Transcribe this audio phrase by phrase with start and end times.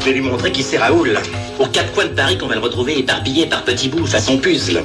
[0.00, 1.18] Je vais lui montrer qui c'est Raoul.
[1.58, 4.82] Aux quatre coins de Paris qu'on va le retrouver éparpillé par petits bouts façon puzzle.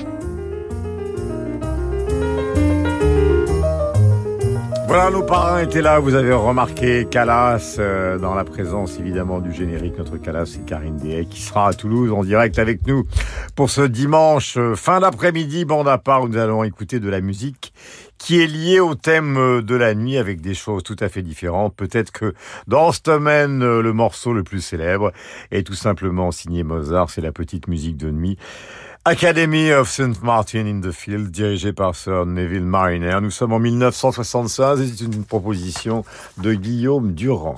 [4.87, 5.97] Voilà, nos parrains étaient là.
[5.99, 9.97] Vous avez remarqué Calas, euh, dans la présence évidemment du générique.
[9.97, 13.05] Notre Calas, c'est Karine Dehay qui sera à Toulouse en direct avec nous
[13.55, 15.65] pour ce dimanche euh, fin d'après-midi.
[15.65, 17.73] Bande à part où nous allons écouter de la musique
[18.17, 21.21] qui est liée au thème euh, de la nuit avec des choses tout à fait
[21.21, 21.75] différentes.
[21.75, 22.33] Peut-être que
[22.67, 25.11] dans ce domaine, le morceau le plus célèbre
[25.51, 27.09] est tout simplement signé Mozart.
[27.09, 28.37] C'est la petite musique de nuit.
[29.05, 30.23] Academy of St.
[30.23, 33.17] Martin in the Field, dirigé par Sir Neville Mariner.
[33.21, 36.05] Nous sommes en 1976 et c'est une proposition
[36.37, 37.57] de Guillaume Durand.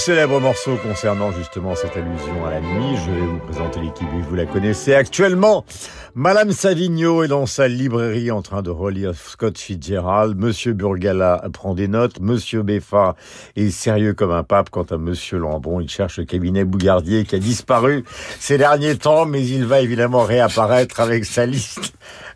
[0.00, 2.96] Célèbre morceau concernant justement cette allusion à la nuit.
[3.04, 5.66] Je vais vous présenter l'équipe, vous la connaissez actuellement.
[6.14, 10.38] Madame Savigno est dans sa librairie en train de relire Scott Fitzgerald.
[10.38, 12.18] Monsieur Burgala prend des notes.
[12.18, 13.14] Monsieur Beffa
[13.56, 14.70] est sérieux comme un pape.
[14.70, 18.04] Quant à Monsieur Lambon, il cherche le cabinet Bougardier qui a disparu
[18.38, 21.89] ces derniers temps, mais il va évidemment réapparaître avec sa liste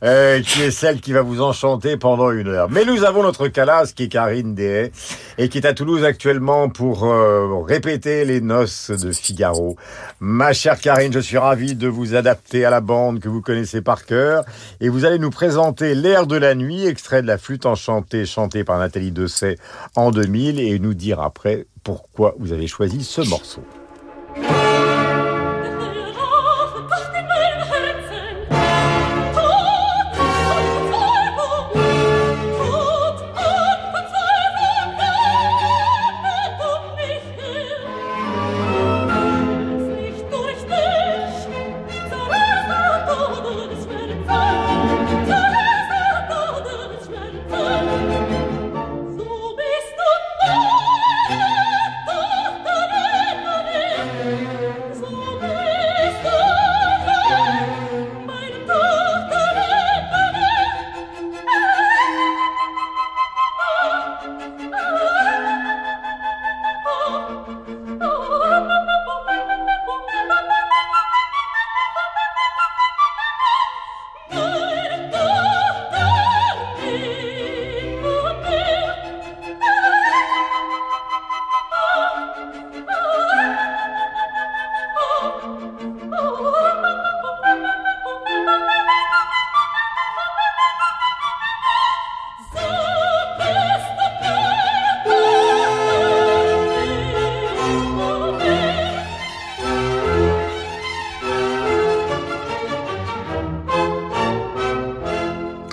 [0.04, 2.69] euh, qui est celle qui va vous enchanter pendant une heure.
[2.70, 4.92] Mais nous avons notre Calas qui est Karine Dehay
[5.38, 9.76] et qui est à Toulouse actuellement pour euh, répéter les noces de Figaro.
[10.20, 13.81] Ma chère Karine, je suis ravi de vous adapter à la bande que vous connaissez
[13.81, 14.44] par cœur
[14.81, 18.64] et vous allez nous présenter L'air de la nuit, extrait de la flûte enchantée chantée
[18.64, 19.56] par Nathalie Dessay
[19.97, 23.62] en 2000 et nous dire après pourquoi vous avez choisi ce morceau.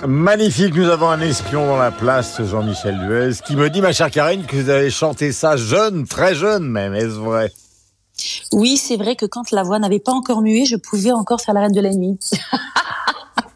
[0.04, 4.10] Magnifique, nous avons un espion dans la place, Jean-Michel Duez, qui me dit, ma chère
[4.10, 7.52] Karine, que vous avez chanté ça jeune, très jeune même, est-ce vrai?
[8.52, 11.54] Oui, c'est vrai que quand la voix n'avait pas encore mué, je pouvais encore faire
[11.54, 12.18] la reine de la nuit.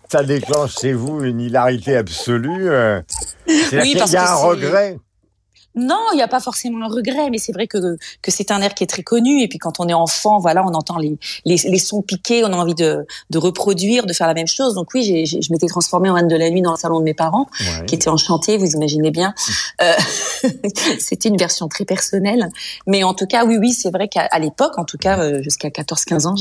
[0.08, 2.70] ça déclenche chez vous une hilarité absolue.
[2.70, 3.02] Euh.
[3.48, 4.98] oui, qu'il y a un regret.
[5.76, 8.60] Non, il n'y a pas forcément un regret, mais c'est vrai que, que c'est un
[8.60, 9.42] air qui est très connu.
[9.42, 12.52] Et puis quand on est enfant, voilà, on entend les, les, les sons piqués, on
[12.52, 14.74] a envie de, de reproduire, de faire la même chose.
[14.74, 17.04] Donc oui, j'ai, je m'étais transformée en reine de la nuit dans le salon de
[17.04, 17.46] mes parents,
[17.86, 19.34] qui était enchanté, vous imaginez bien.
[19.82, 19.92] Euh,
[20.98, 22.48] c'était une version très personnelle.
[22.86, 25.68] Mais en tout cas, oui, oui, c'est vrai qu'à l'époque, en tout cas euh, jusqu'à
[25.68, 26.34] 14-15 ans,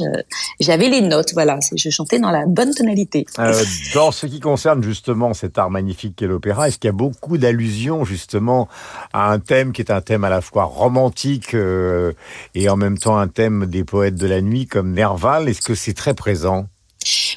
[0.59, 1.33] j'avais les notes.
[1.33, 3.25] Voilà, je chantais dans la bonne tonalité.
[3.39, 6.93] Euh, dans ce qui concerne justement cet art magnifique qu'est l'opéra, est-ce qu'il y a
[6.93, 8.67] beaucoup d'allusions justement
[9.13, 12.13] à un thème qui est un thème à la fois romantique euh,
[12.53, 15.49] et en même temps un thème des poètes de la nuit comme Nerval.
[15.49, 16.67] Est-ce que c'est très présent?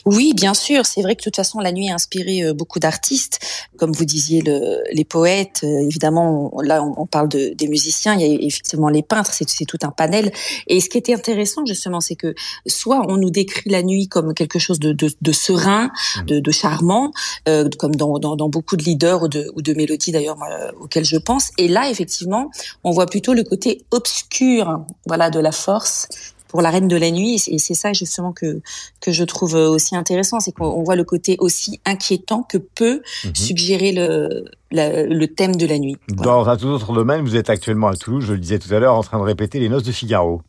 [0.08, 0.86] Oui, bien sûr.
[0.86, 3.40] C'est vrai que de toute façon, la nuit a inspiré euh, beaucoup d'artistes,
[3.76, 5.60] comme vous disiez, le, les poètes.
[5.64, 8.14] Euh, évidemment, là, on, parle de, des musiciens.
[8.14, 9.32] Il y a effectivement les peintres.
[9.32, 10.32] C'est tout un panel.
[10.66, 12.34] Et ce qui était intéressant, justement, c'est que
[12.66, 16.24] soit on nous décrit la nuit comme quelque chose de, de, de serein, mmh.
[16.24, 17.12] de, de charmant,
[17.48, 20.38] euh, comme dans, dans, dans, beaucoup de leaders ou de, ou de mélodies d'ailleurs
[20.80, 21.50] auxquelles je pense.
[21.58, 22.50] Et là, effectivement,
[22.82, 26.08] on voit plutôt le côté obscur, voilà, de la force
[26.48, 27.42] pour la Reine de la Nuit.
[27.46, 28.60] Et c'est ça justement que
[29.00, 33.34] que je trouve aussi intéressant, c'est qu'on voit le côté aussi inquiétant que peut mhm.
[33.34, 35.96] suggérer le le thème de la nuit.
[36.08, 38.78] Dans un tout autre domaine, vous êtes actuellement à Toulouse, je le disais tout à
[38.78, 40.42] l'heure, en train de répéter les Noces de Figaro.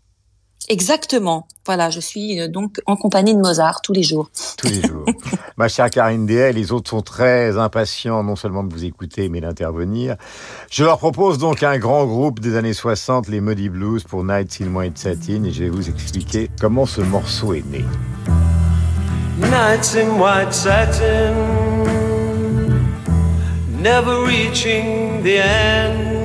[0.67, 1.47] Exactement.
[1.65, 4.29] Voilà, je suis euh, donc en compagnie de Mozart tous les jours.
[4.57, 5.05] Tous les jours.
[5.57, 9.41] Ma chère Karine DL, les autres sont très impatients non seulement de vous écouter, mais
[9.41, 10.15] d'intervenir.
[10.69, 14.59] Je leur propose donc un grand groupe des années 60, les Muddy Blues, pour Nights
[14.61, 17.85] in White Satin, et je vais vous expliquer comment ce morceau est né.
[19.39, 21.33] Nights in White Satin,
[23.81, 26.18] never reaching the end.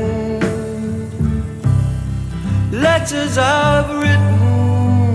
[2.74, 5.14] Letters I've written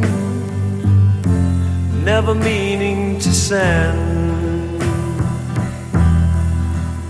[2.06, 4.79] never meaning to send.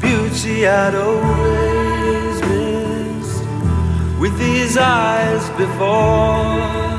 [0.01, 3.43] Beauty I'd always missed
[4.19, 6.98] with these eyes before.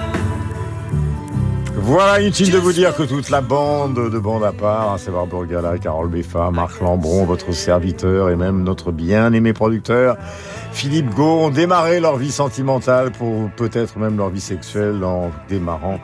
[1.82, 5.27] Voilà, inutile de vous dire que toute la bande de bande à part, à savoir
[5.27, 10.19] Bourgala, Carole Beffa, Marc Lambron, votre serviteur et même notre bien-aimé producteur,
[10.73, 15.99] Philippe Gau, ont démarré leur vie sentimentale pour peut-être même leur vie sexuelle en démarrant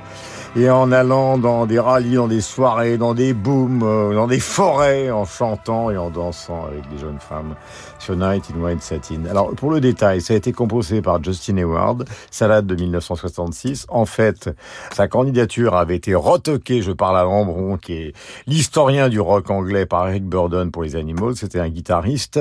[0.57, 4.41] et en allant dans des rallyes, dans des soirées, dans des booms, euh, dans des
[4.41, 7.55] forêts, en chantant et en dansant avec des jeunes femmes
[8.07, 9.25] sur Night in White Satin.
[9.29, 13.87] Alors, pour le détail, ça a été composé par Justin Hayward, ça date de 1966.
[13.89, 14.49] En fait,
[14.95, 18.13] sa candidature avait été retoquée, je parle à Lambron, qui est
[18.47, 22.39] l'historien du rock anglais par Eric Burdon pour les Animals, c'était un guitariste,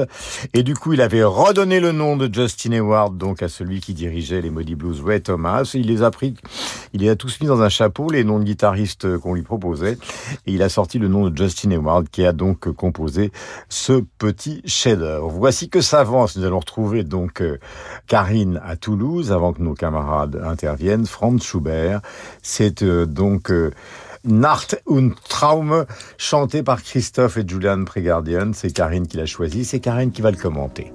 [0.53, 3.95] et du coup, il avait redonné le nom de Justin Hayward, donc à celui qui
[3.95, 6.35] dirigeait les Muddy Blues, Ray Thomas, il les a pris,
[6.93, 9.97] il les a tous mis dans un chapeau, les noms de guitaristes qu'on lui proposait.
[10.45, 13.31] Et il a sorti le nom de Justin Hayward qui a donc composé
[13.67, 15.29] ce petit chef-d'œuvre.
[15.29, 16.35] Voici que ça avance.
[16.37, 17.57] Nous allons retrouver donc euh,
[18.07, 21.05] Karine à Toulouse avant que nos camarades interviennent.
[21.05, 22.01] Franz Schubert,
[22.41, 23.71] c'est euh, donc euh,
[24.25, 25.85] Nacht und Traum,
[26.17, 28.51] chanté par Christophe et Julian Pregardian.
[28.53, 29.65] C'est Karine qui l'a choisi.
[29.65, 30.91] C'est Karine qui va le commenter.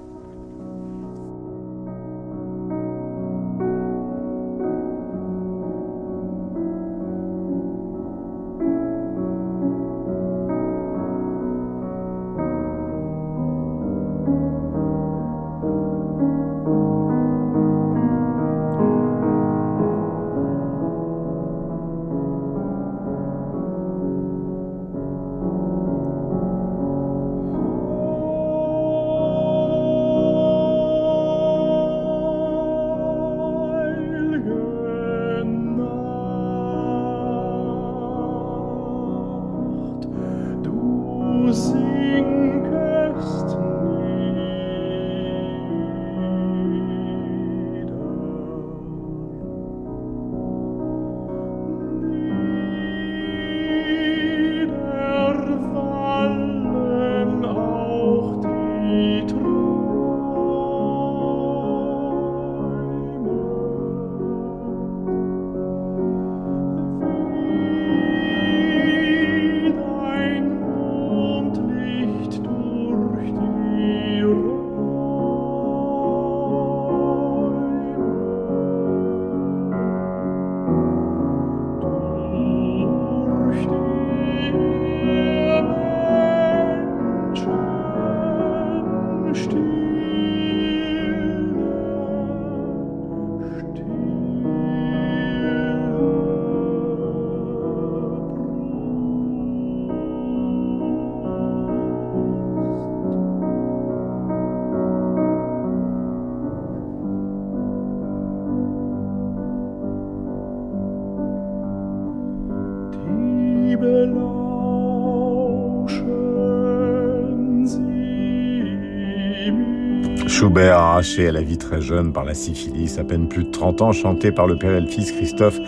[120.40, 123.82] Schubert arraché à la vie très jeune par la syphilis, à peine plus de 30
[123.82, 125.58] ans, chanté par le père et le fils Christophe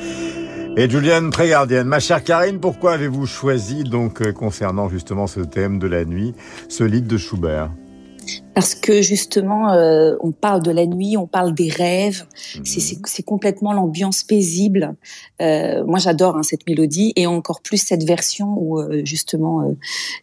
[0.79, 1.87] et Juliane Prégardienne.
[1.87, 6.33] Ma chère Karine, pourquoi avez-vous choisi, donc, euh, concernant justement ce thème de la nuit,
[6.71, 7.69] ce livre de Schubert?
[8.55, 12.25] Parce que justement, euh, on parle de la nuit, on parle des rêves.
[12.57, 12.89] Mhm.
[13.05, 14.95] C'est complètement l'ambiance paisible.
[15.41, 19.73] Euh, moi, j'adore hein, cette mélodie et encore plus cette version où euh, justement euh,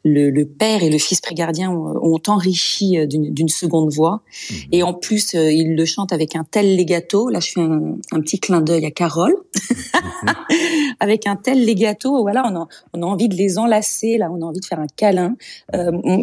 [0.03, 4.21] le, le, père et le fils prégardien ont, ont enrichi euh, d'une seconde voix.
[4.51, 4.57] Mhm.
[4.73, 7.29] Et en plus, euh, ils le chantent avec un tel legato.
[7.29, 9.35] Là, je fais un, un petit clin d'œil à Carole.
[9.71, 10.33] Mhm.
[10.99, 14.17] avec un tel legato, voilà, on a, on a envie de les enlacer.
[14.17, 15.35] Là, on a envie de faire un câlin.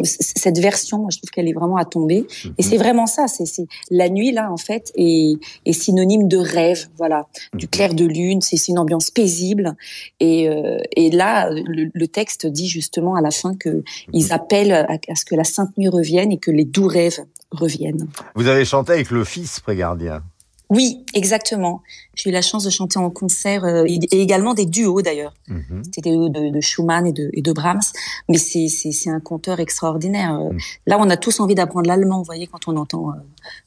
[0.03, 2.25] Cette version, moi, je trouve qu'elle est vraiment à tomber.
[2.45, 2.53] Et Mhm.
[2.59, 3.27] c'est vraiment ça.
[3.27, 6.87] C'est la nuit là en fait est, est synonyme de rêve.
[6.97, 7.69] Voilà, du Mhm.
[7.69, 8.41] clair de lune.
[8.41, 9.75] C'est une ambiance paisible.
[10.19, 13.83] Et, euh, et là, le, le, texte dit justement à la fin que Mhm.
[14.13, 17.19] ils appellent à, à, ce que la sainte nuit revienne et que les doux rêves
[17.51, 18.07] reviennent.
[18.35, 20.21] Vous avez chanté avec le fils prégardien.
[20.69, 21.81] Oui, exactement.
[22.17, 25.33] J'ai eu la chance de chanter en concert euh, et également des duos d'ailleurs.
[25.47, 25.83] Mm -hmm.
[25.83, 27.87] C'était des duos de, de, Schumann et de, et de Brahms,
[28.27, 30.33] mais c'est un conteur extraordinaire.
[30.33, 30.57] Mm.
[30.89, 33.13] Là, on a tous envie d'apprendre l'allemand, vous voyez, quand on entend euh,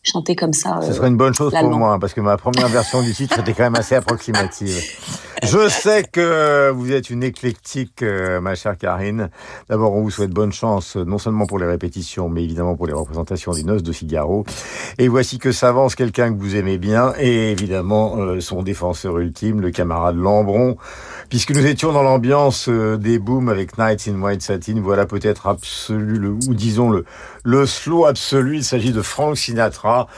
[0.03, 0.81] chanter comme ça.
[0.83, 3.55] Ce serait une bonne chose pour moi, parce que ma première version du titre était
[3.57, 4.79] quand même assez approximative.
[5.43, 9.31] Je sais que vous êtes une éclectique, euh, ma chère Karine.
[9.71, 12.93] D'abord, on vous souhaite bonne chance, non seulement pour les répétitions, mais évidemment pour les
[12.93, 14.45] représentations des Noces de Figaro.
[14.99, 19.61] Et voici que s'avance quelqu'un que vous aimez bien, et évidemment euh, son défenseur ultime,
[19.61, 20.77] le camarade Lambron.
[21.29, 25.47] Puisque nous étions dans l'ambiance euh, des booms avec Nights in White Satin, voilà peut-être
[25.47, 27.05] absolu, ou disons le,
[27.45, 28.57] le slow absolu.
[28.57, 30.09] Il s'agit de Frank Sinatra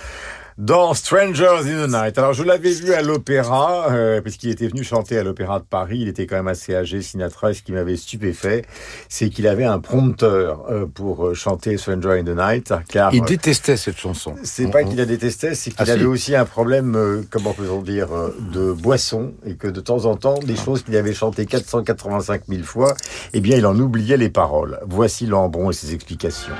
[0.62, 2.18] dans Strangers in the Night.
[2.18, 5.98] Alors je l'avais vu à l'opéra, euh, puisqu'il était venu chanter à l'opéra de Paris.
[6.02, 7.50] Il était quand même assez âgé, Sinatra.
[7.50, 8.62] Et ce qui m'avait stupéfait,
[9.08, 12.72] c'est qu'il avait un prompteur euh, pour chanter Stranger in the Night.
[12.88, 14.36] Car il détestait cette chanson.
[14.44, 16.06] C'est pas qu'il la détestait, c'est qu'il ah, avait si.
[16.06, 18.10] aussi un problème, euh, comment peut-on dire,
[18.52, 22.62] de boisson, et que de temps en temps, des choses qu'il avait chantées 485 000
[22.62, 22.94] fois,
[23.32, 24.78] eh bien, il en oubliait les paroles.
[24.86, 26.54] Voici Lambron et ses explications.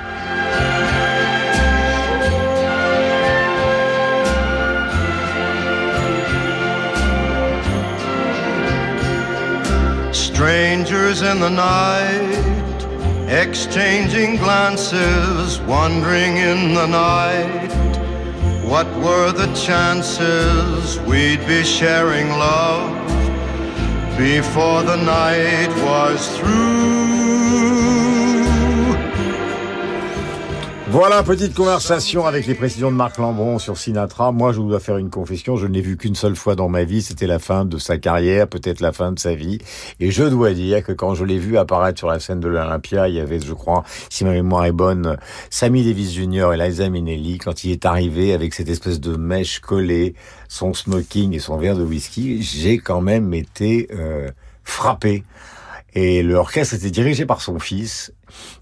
[10.33, 12.81] Strangers in the night,
[13.29, 17.71] exchanging glances, wandering in the night.
[18.65, 22.89] What were the chances we'd be sharing love
[24.17, 27.12] before the night was through?
[30.93, 34.31] Voilà, petite conversation avec les précisions de Marc Lambron sur Sinatra.
[34.31, 36.83] Moi, je dois faire une confession, je ne l'ai vu qu'une seule fois dans ma
[36.83, 39.57] vie, c'était la fin de sa carrière, peut-être la fin de sa vie.
[39.99, 43.09] Et je dois dire que quand je l'ai vu apparaître sur la scène de l'Olympia,
[43.09, 45.17] il y avait, je crois, si ma mémoire est bonne,
[45.49, 46.53] Sammy Davis Jr.
[46.53, 50.13] et Liza Minnelli, quand il est arrivé avec cette espèce de mèche collée,
[50.47, 54.29] son smoking et son verre de whisky, j'ai quand même été euh,
[54.63, 55.23] frappé.
[55.95, 58.11] Et l'orchestre était dirigé par son fils.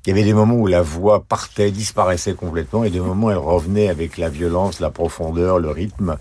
[0.06, 3.32] Il y avait des moments où la voix partait, disparaissait complètement, et des moments où
[3.32, 6.18] elle revenait avec la violence, la profondeur, le rythme.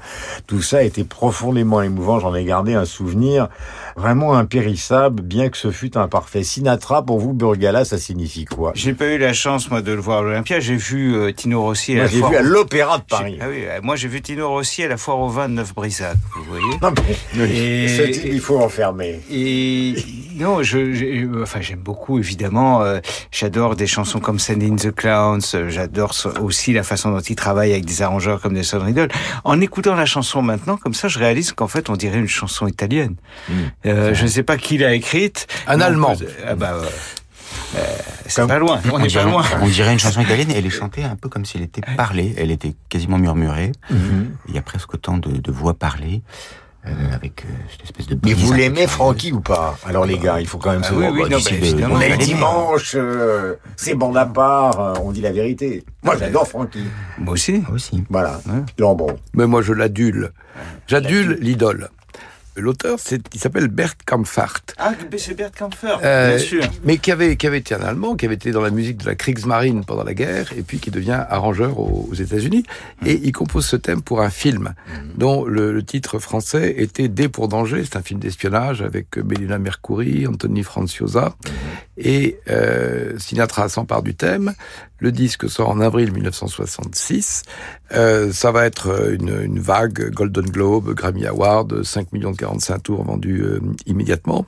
[0.46, 2.20] Tout ça était profondément émouvant.
[2.20, 3.48] J'en ai gardé un souvenir
[3.96, 6.44] vraiment impérissable, bien que ce fût imparfait.
[6.44, 8.70] Sinatra, pour vous, Burgala, ça signifie quoi?
[8.76, 10.60] J'ai pas eu la chance, moi, de le voir à l'Olympia.
[10.60, 13.38] J'ai vu euh, Tino Rossi à moi, la j'ai vu à l'Opéra de Paris.
[13.40, 16.44] Ah oui, moi, j'ai vu Tino Rossi à la foire au vin de Neuf-Brissac, vous
[16.44, 16.92] voyez non,
[17.36, 18.28] mais, et...
[18.32, 19.20] il faut enfermer.
[19.30, 19.94] Et
[20.36, 20.99] non, je,
[21.42, 22.82] enfin, j'aime beaucoup, évidemment.
[22.82, 25.40] Euh, J'adore des chansons comme Sending the Clowns.
[25.68, 29.08] J'adore aussi la façon dont il travaille avec des arrangeurs comme Nelson Riddle.
[29.44, 32.66] En écoutant la chanson maintenant, comme ça, je réalise qu'en fait, on dirait une chanson
[32.66, 33.16] italienne.
[33.48, 33.52] Mmh.
[33.86, 35.46] Euh, je ne sais pas qui l'a écrite.
[35.66, 36.16] Un Allemand.
[36.16, 36.26] Peut...
[36.46, 36.74] Ah bah,
[37.76, 37.80] euh,
[38.26, 38.80] c'est pas loin.
[38.90, 39.44] On, on n'est dirait, pas loin.
[39.60, 40.50] On dirait une chanson italienne.
[40.54, 42.34] Elle est chantée un peu comme si elle était parlée.
[42.36, 43.72] Elle était quasiment murmurée.
[43.90, 43.96] Mmh.
[44.48, 46.22] Il y a presque autant de, de voix parlées.
[46.86, 48.18] Euh, avec euh, cette espèce de.
[48.24, 49.76] Mais vous l'aimez, Francky, ou pas?
[49.84, 51.12] Alors les gars, il faut quand même ah, se oui, voir.
[51.12, 55.84] oui, non, bah, on est dimanche, euh, c'est bon à part, on dit la vérité.
[56.02, 56.84] Moi, j'adore Francky.
[57.18, 57.58] Moi aussi.
[57.58, 58.02] Moi aussi.
[58.08, 58.40] Voilà.
[58.46, 58.62] Ouais.
[58.78, 59.14] Lambron.
[59.34, 60.32] Mais moi, je l'adule.
[60.86, 61.90] J'adule l'idole.
[62.56, 62.98] L'auteur,
[63.32, 64.60] il s'appelle Bert Kampfert.
[64.78, 66.64] Ah, c'est Bert Kampfert, euh, bien sûr.
[66.84, 69.06] Mais qui avait, qui avait été un Allemand, qui avait été dans la musique de
[69.06, 72.64] la Kriegsmarine pendant la guerre, et puis qui devient arrangeur aux, aux États-Unis.
[73.02, 73.06] Mmh.
[73.06, 75.18] Et il compose ce thème pour un film, mmh.
[75.18, 77.84] dont le, le, titre français était Dé pour danger.
[77.84, 81.36] C'est un film d'espionnage avec Mélina Mercouri, Anthony Franciosa.
[81.44, 81.48] Mmh.
[81.98, 84.54] Et euh, Sinatra s'empare du thème,
[85.00, 87.42] Le disque sort en avril 1966.
[87.92, 92.36] Euh, ça va être euh, une, une, vague Golden Globe, Grammy Award, 5 millions de
[92.36, 94.46] 45 tours vendus euh, immédiatement.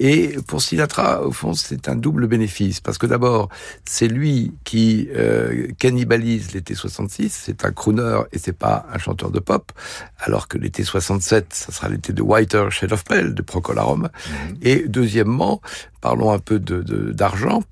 [0.00, 3.50] Et pour Sinatra, au fond, c'est un double bénéfice parce que d'abord,
[3.84, 7.42] c'est lui qui euh, cannibalise l'été 66.
[7.44, 9.70] C'est un crooner et c'est pas un chanteur de pop.
[10.18, 14.02] Alors que l'été 67, ça sera l'été de Whiter Shade of Pale de Procol Harum.
[14.02, 14.56] Mhm.
[14.62, 15.60] Et deuxièmement,
[16.00, 17.62] parlons un peu d'argent.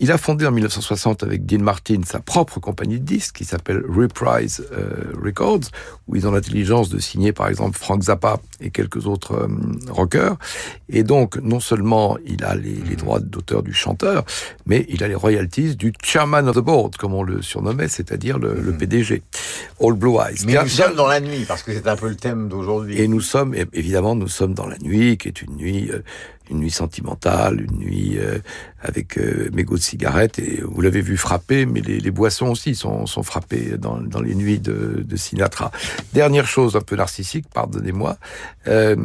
[0.00, 3.82] Il a fondé en 1960 avec Dean Martin sa propre compagnie de disques qui s'appelle
[3.88, 5.70] Reprise euh, Records,
[6.06, 9.48] où ils ont l'intelligence de signer par exemple Frank Zappa et quelques autres euh,
[9.90, 10.36] rockers.
[10.88, 14.24] Et donc non seulement il a les, les droits d'auteur du chanteur,
[14.66, 18.38] mais il a les royalties du chairman of the board, comme on le surnommait, c'est-à-dire
[18.38, 18.78] le, le, mm-hmm.
[18.78, 19.22] PDG.
[19.80, 20.44] All Blue Eyes.
[20.46, 23.00] Mais nous sommes dans la nuit, parce que c'est un peu le thème d'aujourd'hui.
[23.00, 25.90] Et nous sommes, évidemment, nous sommes dans la nuit, qui est une nuit...
[25.90, 26.02] Euh,
[26.50, 28.38] une nuit sentimentale, une nuit euh,
[28.80, 30.38] avec euh, mégots de cigarettes.
[30.38, 34.34] Et vous l'avez vu frapper, mais les, boissons aussi sont, sont frappées dans, dans, les
[34.34, 35.70] nuits de, Sinatra.
[36.12, 38.16] Dernière chose un peu narcissique, pardonnez-moi.
[38.68, 38.96] Euh,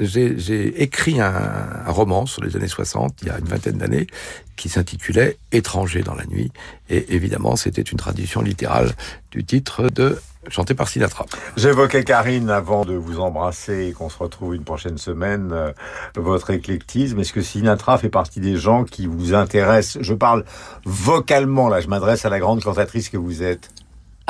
[0.00, 4.06] J'ai écrit un, roman sur les années 60, il y a une vingtaine d'années,
[4.56, 6.52] qui s'intitulait Étranger dans la nuit.
[6.90, 8.92] Et évidemment, c'était une tradition littérale
[9.30, 10.18] du titre de
[10.50, 11.26] chanté par Sinatra.
[11.56, 15.50] J'évoquais Karine avant de vous embrasser et qu'on se retrouve une prochaine semaine.
[15.52, 15.72] Euh,
[16.16, 20.02] votre éclectisme, est-ce que Sinatra fait partie des gens qui vous intéressent?
[20.02, 20.44] Je parle
[20.84, 23.70] vocalement, là, je m'adresse à la grande cantatrice que vous êtes.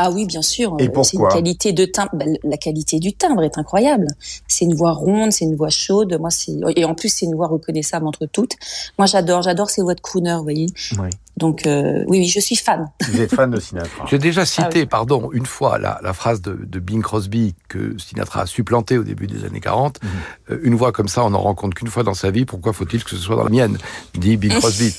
[0.00, 0.76] Ah oui, bien sûr.
[0.78, 2.10] Et pourquoi C'est une qualité de timbre.
[2.14, 4.06] Ben, la qualité du timbre est incroyable.
[4.46, 6.16] C'est une voix ronde, c'est une voix chaude.
[6.20, 8.54] Moi, c'est et en plus c'est une voix reconnaissable entre toutes.
[8.96, 10.66] Moi, j'adore, j'adore ces voix de crooner, vous voyez.
[11.00, 11.08] Oui.
[11.36, 12.88] Donc euh, oui, oui, je suis fan.
[13.08, 14.06] Vous êtes fan de Sinatra.
[14.10, 14.86] J'ai déjà cité, ah oui.
[14.86, 19.04] pardon, une fois la, la phrase de, de, Bing Crosby que Sinatra a supplanté au
[19.04, 20.00] début des années 40.
[20.00, 20.52] Mm -hmm.
[20.52, 22.44] euh, une voix comme ça, on n'en rencontre qu'une fois dans sa vie.
[22.44, 23.78] Pourquoi faut-il que ce soit dans la mienne?
[24.14, 24.94] Dit Bing Crosby.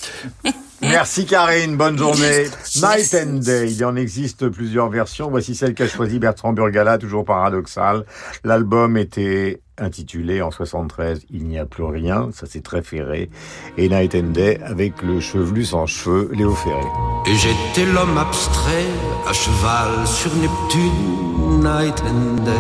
[0.90, 2.46] Merci Karine, bonne journée.
[2.78, 5.30] Night and Day, il en existe plusieurs versions.
[5.30, 8.06] Voici celle qu'a choisie Bertrand Burgala, toujours paradoxal.
[8.44, 13.30] L'album était intitulé en 73 Il n'y a plus rien, ça c'est très ferré.
[13.78, 16.82] Et Night and Day avec le chevelu sans cheveux, Léo Ferré.
[17.28, 18.88] Et j'étais l'homme abstrait
[19.28, 22.52] à cheval sur Neptune, Night and Day.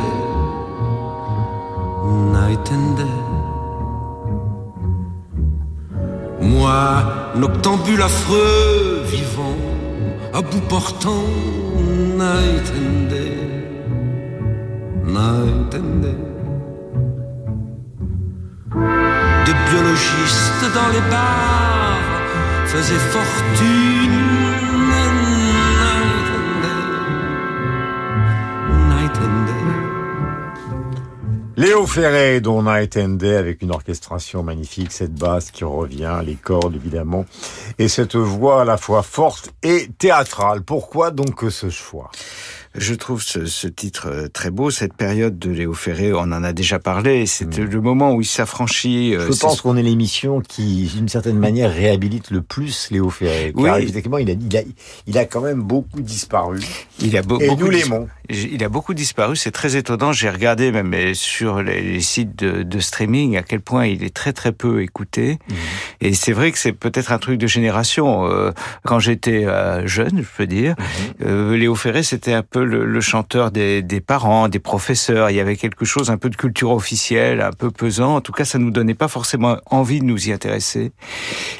[2.31, 3.28] Night and Day.
[6.41, 9.57] Moi, noctambule affreux, vivant,
[10.33, 11.25] à bout portant,
[12.17, 12.99] night and.
[19.45, 21.99] Des biologistes dans les bars
[22.67, 24.28] faisaient fortune,
[31.59, 36.35] Léo Ferré, dont Night and Day, avec une orchestration magnifique, cette basse qui revient, les
[36.35, 37.25] cordes évidemment,
[37.77, 40.61] et cette voix à la fois forte et théâtrale.
[40.61, 42.11] Pourquoi donc ce choix?
[42.75, 44.71] Je trouve ce, ce, titre très beau.
[44.71, 47.25] Cette période de Léo Ferré, on en a déjà parlé.
[47.25, 47.71] C'était mmh.
[47.71, 49.15] le moment où il s'affranchit.
[49.15, 53.51] Je pense qu'on est l'émission qui, d'une certaine manière, réhabilite le plus Léo Ferré.
[53.55, 53.65] Oui.
[53.65, 54.61] Car effectivement, il a, il a,
[55.07, 56.61] il a quand même beaucoup disparu.
[57.01, 58.07] Il a be et beaucoup nous l'aimons.
[58.29, 59.35] Il a beaucoup disparu.
[59.35, 60.11] C'est très étonnant.
[60.11, 64.33] J'ai regardé même sur les, sites de, de, streaming à quel point il est très
[64.33, 65.39] très peu écouté.
[65.49, 65.53] Mmh.
[66.01, 68.27] Et c'est vrai que c'est peut-être un truc de génération.
[68.27, 68.51] Euh,
[68.85, 71.23] quand j'étais euh, jeune, je peux dire, mmh.
[71.25, 75.31] euh, Léo Ferré, c'était un peu le, le, chanteur des, des, parents, des professeurs.
[75.31, 78.15] Il y avait quelque chose un peu de culture officielle, un peu pesant.
[78.15, 80.91] En tout cas, ça nous donnait pas forcément envie de nous y intéresser.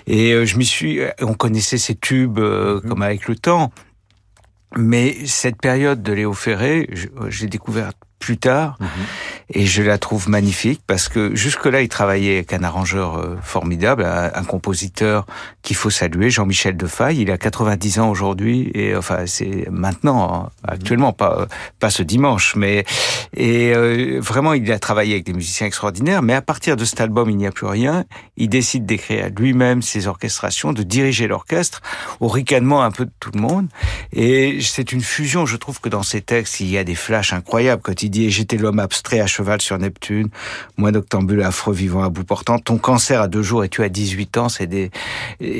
[0.06, 1.00] Et je m'y suis.
[1.22, 2.82] On connaissait ces tubes mmh.
[2.88, 3.72] comme avec le temps.
[4.78, 6.90] Mais cette période de Léo Ferré,
[7.30, 8.78] j'ai découvert plus tard.
[8.80, 8.86] Mmh.
[9.52, 14.06] Et je la trouve magnifique parce que jusque-là, il travaillait avec un arrangeur euh, formidable,
[14.06, 15.26] un, compositeur
[15.64, 17.22] qu'il faut saluer, Jean-Michel Defaille.
[17.22, 21.48] Il a 90 ans aujourd'hui et enfin c'est maintenant, actuellement, pas
[21.80, 22.86] pas ce dimanche, mais
[23.36, 26.22] et euh, vraiment il a travaillé avec des musiciens extraordinaires.
[26.22, 28.06] Mais à partir de cet album, il n'y a plus rien.
[28.38, 31.82] Il décide d'écrire lui-même ses orchestrations, de diriger l'orchestre
[32.20, 33.68] au ricanement un peu de tout le monde.
[34.14, 35.46] Et c'est une fusion.
[35.46, 38.30] Je trouve que dans ses textes, il y a des flashs incroyables quand il dit
[38.30, 40.30] j'étais l'homme abstrait à cheval sur Neptune,
[40.78, 43.90] moi noctambule affreux vivant à bout portant, ton cancer à deux jours et tu as
[43.90, 44.92] 18 ans, c'est des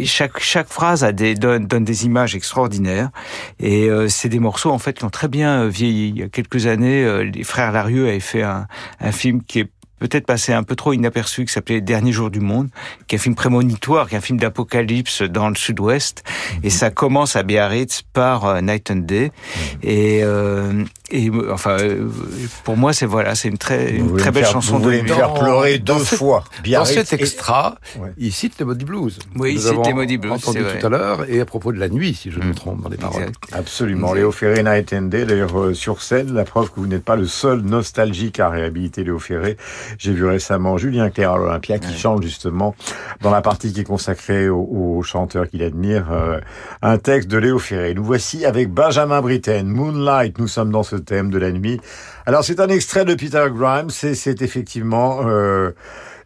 [0.06, 3.10] chaque chaque phrase a des donne, donne des images extraordinaires.
[3.60, 6.10] Et euh, c'est des morceaux en fait qui ont très bien vieilli.
[6.10, 8.68] Il y a quelques années, euh, les frères Larieux avaient fait un,
[9.00, 12.40] un film qui est peut-être passé un peu trop inaperçu, qui s'appelait Dernier jour du
[12.40, 12.70] monde,
[13.08, 16.24] qui est un film prémonitoire, qui est un film d'apocalypse dans le sud-ouest.
[16.64, 16.70] Et mhm.
[16.70, 19.26] ça commence à Biarritz par euh, Night and Day.
[19.26, 19.80] Mhm.
[19.84, 22.08] Et, euh, et enfin, euh,
[22.64, 25.34] pour moi, c'est voilà, c'est une très, une très belle chanson vous voulez me faire
[25.34, 26.44] pleurer deux fois.
[26.72, 27.76] dans cet extra,
[28.18, 29.20] il cite les Maudits Blues.
[29.36, 30.34] Oui, il cite les Maudits Blues.
[30.34, 32.56] Entendu tout à l'heure, et à propos de la nuit, si je ne me mm.
[32.56, 33.32] trompe dans les paroles.
[33.52, 34.14] Absolument.
[34.14, 37.28] Léo Ferré, Night and Day, d'ailleurs, sur scène, la preuve que vous n'êtes pas le
[37.28, 39.58] seul nostalgique à réhabiliter Léo Ferré.
[39.98, 42.76] J'ai vu récemment Julien Clerc à l'Olympia qui chante justement
[43.22, 46.08] dans la partie qui est consacrée au, chanteur qu'il admire,
[46.82, 47.94] un texte de Léo Ferré.
[47.94, 50.38] Nous voici avec Benjamin Britten, Moonlight.
[50.38, 51.80] Nous sommes dans ce thème de la nuit.
[52.26, 55.72] Alors c'est un extrait de Peter Grimes, c'est effectivement euh,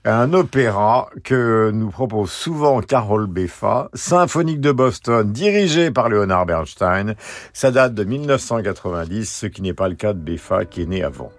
[0.06, 7.16] un opéra que nous propose souvent Carol Beffa, symphonique de Boston, dirigé par Leonard Bernstein.
[7.54, 11.04] Ça date de 1990, ce qui n'est pas le cas de Beffa qui est né
[11.04, 11.32] avant.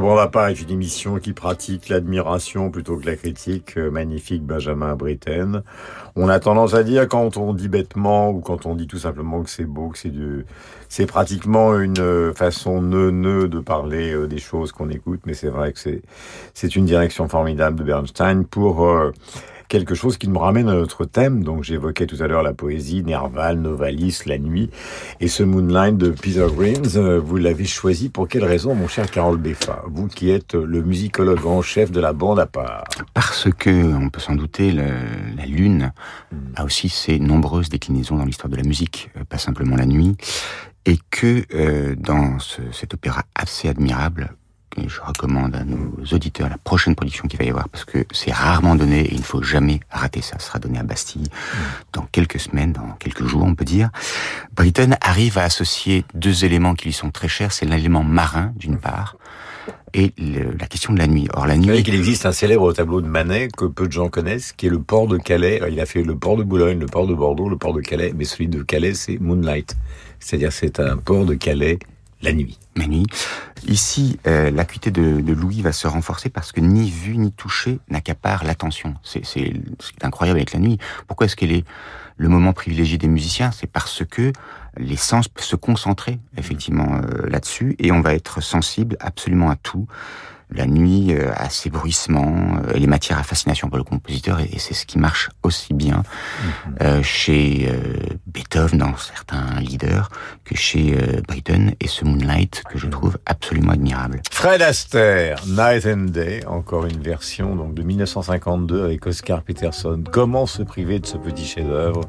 [0.00, 3.76] Bon, pas est une émission qui pratique l'admiration plutôt que la critique.
[3.76, 5.62] Euh, magnifique Benjamin Britten.
[6.16, 9.42] On a tendance à dire quand on dit bêtement ou quand on dit tout simplement
[9.42, 10.46] que c'est beau, que c'est de,
[10.88, 15.48] c'est pratiquement une euh, façon neuneu de parler euh, des choses qu'on écoute, mais c'est
[15.48, 16.02] vrai que c'est,
[16.54, 18.84] c'est une direction formidable de Bernstein pour
[19.68, 21.44] quelque chose qui me ramène à notre thème.
[21.44, 24.70] Donc j'évoquais tout à l'heure la poésie, Nerval, Novalis, la nuit.
[25.20, 29.10] Et ce Moonlight de Peter Greens, euh, vous l'avez choisi pour quelle raison, mon cher
[29.10, 29.82] Carole Beffa?
[29.86, 32.84] Vous qui êtes le musicologue en chef de la bande à part.
[33.14, 35.92] Parce que, on peut s'en douter, la Lune
[36.56, 40.16] a aussi ses nombreuses déclinaisons dans l'histoire de la musique, euh, pas simplement la nuit.
[40.86, 42.38] Et que euh, dans
[42.72, 44.34] cet opéra assez admirable,
[44.76, 48.32] je recommande à nos auditeurs la prochaine production qu'il va y avoir parce que c'est
[48.32, 50.38] rarement donné et il ne faut jamais rater ça.
[50.38, 51.28] Ce sera donné à Bastille
[51.92, 53.90] dans quelques semaines, dans quelques jours, on peut dire.
[54.56, 57.52] Britton arrive à associer deux éléments qui lui sont très chers.
[57.52, 59.16] C'est l'élément marin, d'une part,
[59.94, 61.28] et la question de la nuit.
[61.32, 61.82] Or, la nuit.
[61.82, 64.80] Qu'il existe un célèbre tableau de Manet que peu de gens connaissent, qui est le
[64.80, 65.60] port de Calais.
[65.70, 68.12] Il a fait le port de Boulogne, le port de Bordeaux, le port de Calais,
[68.16, 69.76] mais celui de Calais, c'est Moonlight.
[70.18, 71.78] C'est-à-dire, c'est un port de Calais
[72.24, 72.58] la nuit.
[72.76, 73.06] La nuit.
[73.66, 78.44] Ici, euh, l'acuité de, Louis va se renforcer parce que ni vu ni touché n'accapare
[78.44, 78.94] l'attention.
[79.02, 79.52] C'est, c'est,
[80.02, 80.78] incroyable avec la nuit.
[81.06, 81.64] Pourquoi est-ce qu'elle est
[82.16, 83.52] le moment privilégié des musiciens?
[83.52, 84.32] C'est parce que
[84.76, 89.56] les sens peuvent se concentrer effectivement euh, là-dessus et on va être sensible absolument à
[89.56, 89.86] tout
[90.54, 94.58] la nuit euh, a ses bruissements, euh, les matières à fascination pour le compositeur, et,
[94.58, 96.74] c'est ce qui marche aussi bien mhm.
[96.82, 97.70] euh, chez
[98.26, 100.10] Beethoven dans certains leaders
[100.44, 104.20] que chez euh, Biden et ce Moonlight que je trouve absolument admirable.
[104.30, 110.02] Fred Astaire, Night and Day, encore une version donc de 1952 avec Oscar Peterson.
[110.12, 112.02] Comment se priver de ce petit chef-d'œuvre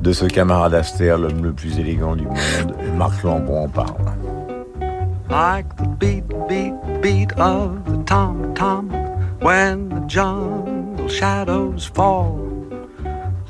[0.00, 2.76] de ce camarade Astaire, l'homme le plus élégant du monde?
[2.96, 4.41] Marc Lambon en parle.
[5.32, 8.90] Like the beat, beat, beat of the tom tom
[9.40, 12.36] when the jungle shadows fall.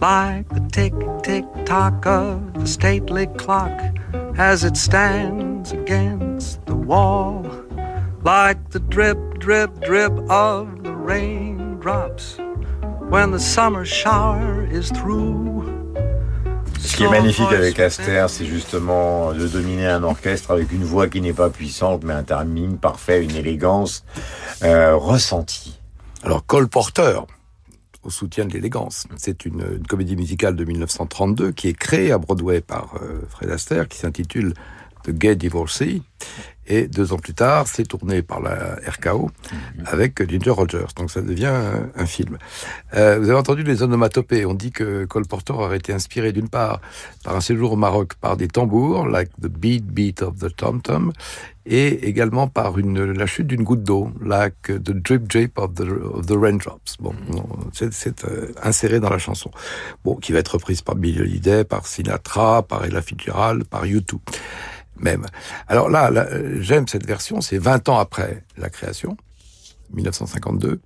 [0.00, 3.76] Like the tick, tick, tock of the stately clock
[4.38, 7.44] as it stands against the wall.
[8.22, 12.38] Like the drip, drip, drip of the raindrops
[13.08, 15.81] when the summer shower is through.
[17.02, 21.08] Ce qui est magnifique avec Astaire, c'est justement de dominer un orchestre avec une voix
[21.08, 24.04] qui n'est pas puissante, mais un timing parfait, une élégance
[24.62, 25.80] euh, ressentie.
[26.22, 27.18] Alors Cole Porter,
[28.04, 29.08] au soutien de l'élégance.
[29.16, 33.50] C'est une, une, comédie musicale de 1932 qui est créée à Broadway par euh, Fred
[33.50, 34.54] Astaire, qui s'intitule
[35.02, 36.02] The Gay Divorcee.
[36.66, 39.30] Et deux ans plus tard, c'est tourné par la RKO
[39.86, 40.86] avec Ginger Rogers.
[40.96, 42.38] Donc ça devient un, un film.
[42.94, 44.46] Euh, vous avez entendu les onomatopées.
[44.46, 46.80] On dit que Cole Porter aurait été inspiré d'une part
[47.24, 50.80] par un séjour au Maroc par des tambours, like the beat beat of the tom
[50.80, 51.12] tom,
[51.66, 55.82] et également par une, la chute d'une goutte d'eau, like the drip drip of the,
[55.82, 56.96] of the raindrops.
[57.00, 57.14] Bon,
[57.72, 59.50] c'est euh, inséré dans la chanson.
[60.04, 64.18] Bon, qui va être reprise par Billy Holiday, par Sinatra, par Ella Fitzgerald, par U2
[65.02, 65.26] même.
[65.68, 66.26] Alors là, là
[66.60, 69.16] j'aime cette version, c'est 20 ans après la création,
[69.92, 70.80] 1952,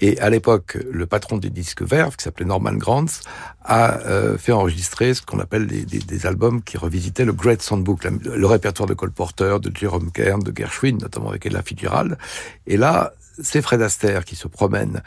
[0.00, 3.22] et à l'époque, le patron des disques verts, qui s'appelait Norman Granz,
[3.64, 8.10] a euh, fait enregistrer ce qu'on appelle des, albums qui revisitaient le Great Songbook, la,
[8.10, 12.18] le répertoire de Cole Porter, de Jerome Kern, de Gershwin, notamment avec Ella Fitzgerald.
[12.66, 15.02] Et là, c'est Fred Astaire qui se promène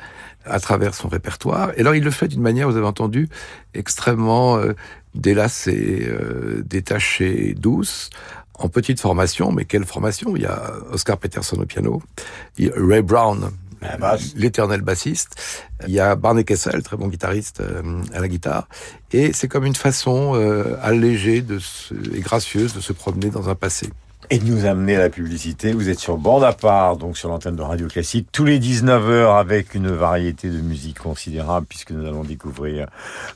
[0.45, 1.71] à travers son répertoire.
[1.77, 3.29] Et alors, il le fait d'une manière, vous avez entendu,
[3.73, 4.73] extrêmement euh,
[5.15, 8.09] délacée, euh, détachée, douce,
[8.59, 10.35] en petite formation, mais quelle formation.
[10.35, 12.01] Il y a Oscar Peterson au piano,
[12.57, 13.51] il y a Ray Brown,
[14.35, 15.35] l'éternel bassiste,
[15.87, 18.67] il y a Barney Kessel, très bon guitariste euh, à la guitare,
[19.11, 23.49] et c'est comme une façon euh, allégée de se, et gracieuse de se promener dans
[23.49, 23.89] un passé
[24.33, 25.73] et de nous amener à la publicité.
[25.73, 29.37] Vous êtes sur bande à part, donc sur l'antenne de Radio Classique, tous les 19h
[29.37, 32.87] avec une variété de musique considérable puisque nous allons découvrir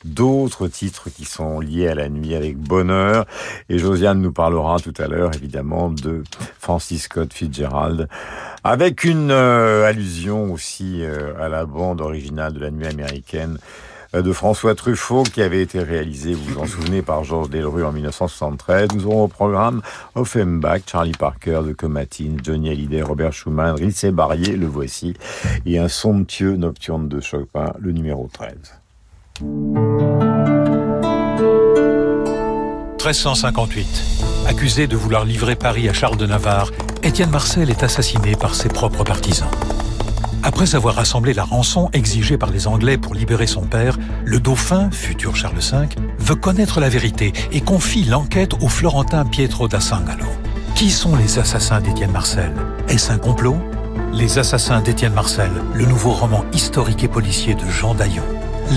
[0.06, 3.28] d'autres titres qui sont liés à la nuit avec bonheur.
[3.70, 6.24] Et Josiane nous parlera tout à l'heure évidemment de
[6.58, 8.08] Francis Scott Fitzgerald
[8.64, 13.60] avec une euh, allusion aussi euh, à la bande originale de la nuit américaine
[14.22, 17.92] de François Truffaut qui avait été réalisé, vous vous en souvenez, par Georges Delru en
[17.92, 18.90] 1973.
[18.96, 19.82] Nous aurons au programme
[20.16, 25.14] Offenbach, Charlie Parker de Comatine, Johnny Hallyday, Robert Schumann, Rissé Barrier, le voici,
[25.66, 28.56] et un somptueux nocturne de Chopin, le numéro 13.
[32.98, 33.88] 1358.
[34.48, 36.72] Accusé de vouloir livrer Paris à Charles de Navarre,
[37.04, 39.50] Étienne Marcel est assassiné par ses propres partisans.
[40.48, 44.90] Après avoir rassemblé la rançon exigée par les Anglais pour libérer son père, le dauphin,
[44.92, 50.26] futur Charles V, veut connaître la vérité et confie l'enquête au Florentin Pietro da Sangalo.
[50.74, 52.54] Qui sont les assassins d'Étienne Marcel?
[52.88, 53.58] Est-ce un complot?
[54.14, 58.24] Les assassins d'Étienne Marcel, le nouveau roman historique et policier de Jean Daillon.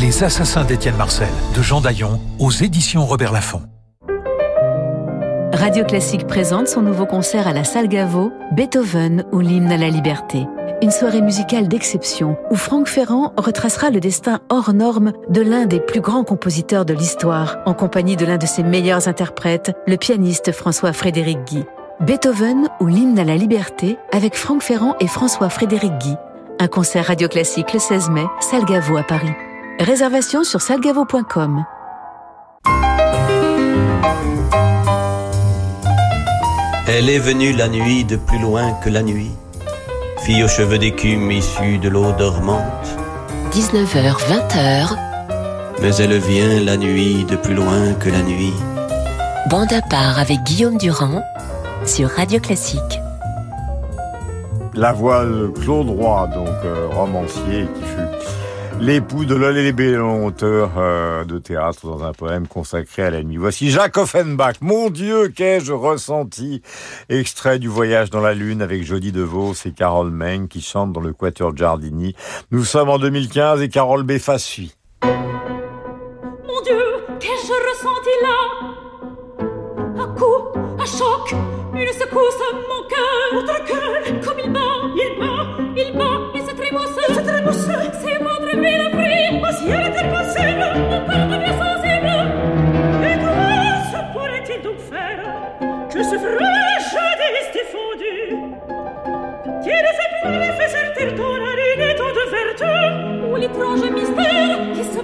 [0.00, 3.62] Les assassins d'Étienne Marcel, de Jean Daillon, aux éditions Robert Laffont.
[5.52, 9.90] Radio Classique présente son nouveau concert à la Salle Gaveau, Beethoven ou l'hymne à la
[9.90, 10.46] liberté
[10.82, 15.80] une soirée musicale d'exception où Franck Ferrand retracera le destin hors norme de l'un des
[15.80, 20.52] plus grands compositeurs de l'histoire, en compagnie de l'un de ses meilleurs interprètes, le pianiste
[20.52, 21.64] François-Frédéric Guy.
[22.00, 26.16] Beethoven ou l'hymne à la liberté avec Franck Ferrand et François-Frédéric Guy.
[26.58, 29.32] Un concert radio classique le 16 mai, Salgavo à Paris.
[29.80, 31.64] Réservation sur salgavo.com.
[36.92, 39.30] Elle est venue la nuit de plus loin que la nuit
[40.24, 42.88] fille aux cheveux d'écume issue de l'eau dormante.
[43.52, 44.96] 19h, 20h.
[45.80, 48.52] Mais elle vient la nuit de plus loin que la nuit.
[49.48, 51.22] Bande à part avec Guillaume Durand
[51.86, 53.00] sur Radio Classique.
[54.74, 58.39] La voix de Claude Roy, donc euh, romancier qui fut
[58.80, 63.36] l'époux de Lolé Lébélon, auteur euh, de théâtre dans un poème consacré à nuit.
[63.36, 64.56] Voici Jacques Offenbach.
[64.60, 66.62] Mon Dieu, qu'ai-je ressenti?
[67.08, 71.00] Extrait du Voyage dans la Lune avec Jody DeVos et Carole Meng qui chantent dans
[71.00, 72.14] le Quatuor Giardini.
[72.50, 74.74] Nous sommes en 2015 et Carole Beffa suit.
[75.02, 76.82] Mon Dieu,
[77.20, 78.36] qu'ai-je ressenti là?
[80.02, 81.34] Un coup, un choc,
[81.74, 84.60] une secousse, mon cœur, votre cœur, comme il bat,
[84.96, 85.19] il bat,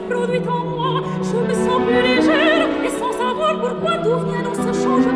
[0.08, 1.02] produit en moi.
[1.22, 5.15] Je me sens plus légère et sans savoir pourquoi D'où vient dans ce changement-là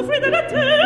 [0.00, 0.79] Oh, de fruits de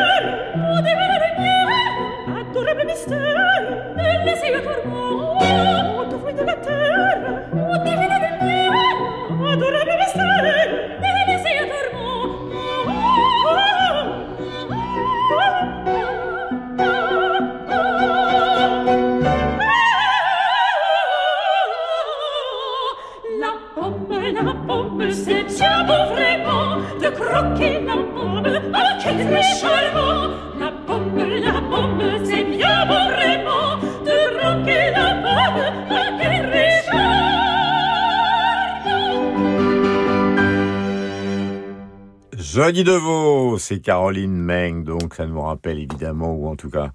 [43.59, 46.91] C'est Caroline Meng, donc ça nous rappelle évidemment, ou en tout cas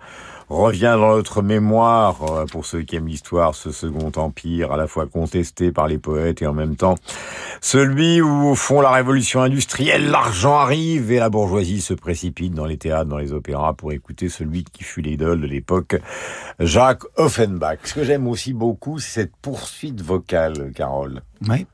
[0.49, 4.87] revient dans notre mémoire, euh, pour ceux qui aiment l'histoire, ce second empire, à la
[4.87, 6.95] fois contesté par les poètes et en même temps
[7.61, 12.65] celui où, au fond, la révolution industrielle, l'argent arrive et la bourgeoisie se précipite dans
[12.65, 15.95] les théâtres, dans les opéras pour écouter celui qui fut l'idole de l'époque,
[16.59, 17.79] Jacques Offenbach.
[17.83, 21.21] Ce que j'aime aussi beaucoup, c'est cette poursuite vocale, Carole.
[21.47, 21.65] Ouais,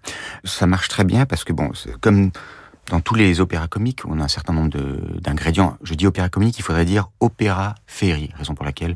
[0.43, 2.31] ça marche très bien parce que bon, comme
[2.89, 5.77] dans tous les opéras comiques, on a un certain nombre de- d'ingrédients.
[5.83, 8.95] Je dis opéra comique, il faudrait dire opéra féerie, raison pour laquelle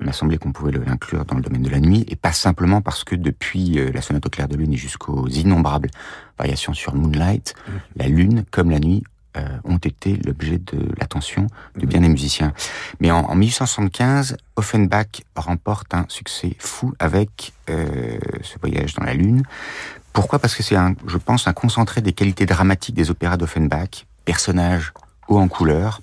[0.00, 2.80] il m'a semblé qu'on pouvait l'inclure dans le domaine de la nuit, et pas simplement
[2.80, 5.90] parce que depuis euh, la sonate au clair de lune et jusqu'aux innombrables
[6.38, 7.54] variations sur Moonlight,
[7.96, 9.04] la lune, comme la nuit,
[9.38, 11.46] euh, ont été l'objet de l'attention
[11.78, 12.52] de bien des musiciens.
[13.00, 19.14] Mais en, en 1875, Offenbach remporte un succès fou avec euh, ce voyage dans la
[19.14, 19.42] lune.
[20.12, 20.38] Pourquoi?
[20.38, 24.92] Parce que c'est, un, je pense, un concentré des qualités dramatiques des opéras d'Offenbach, personnages
[25.28, 26.00] haut en couleur,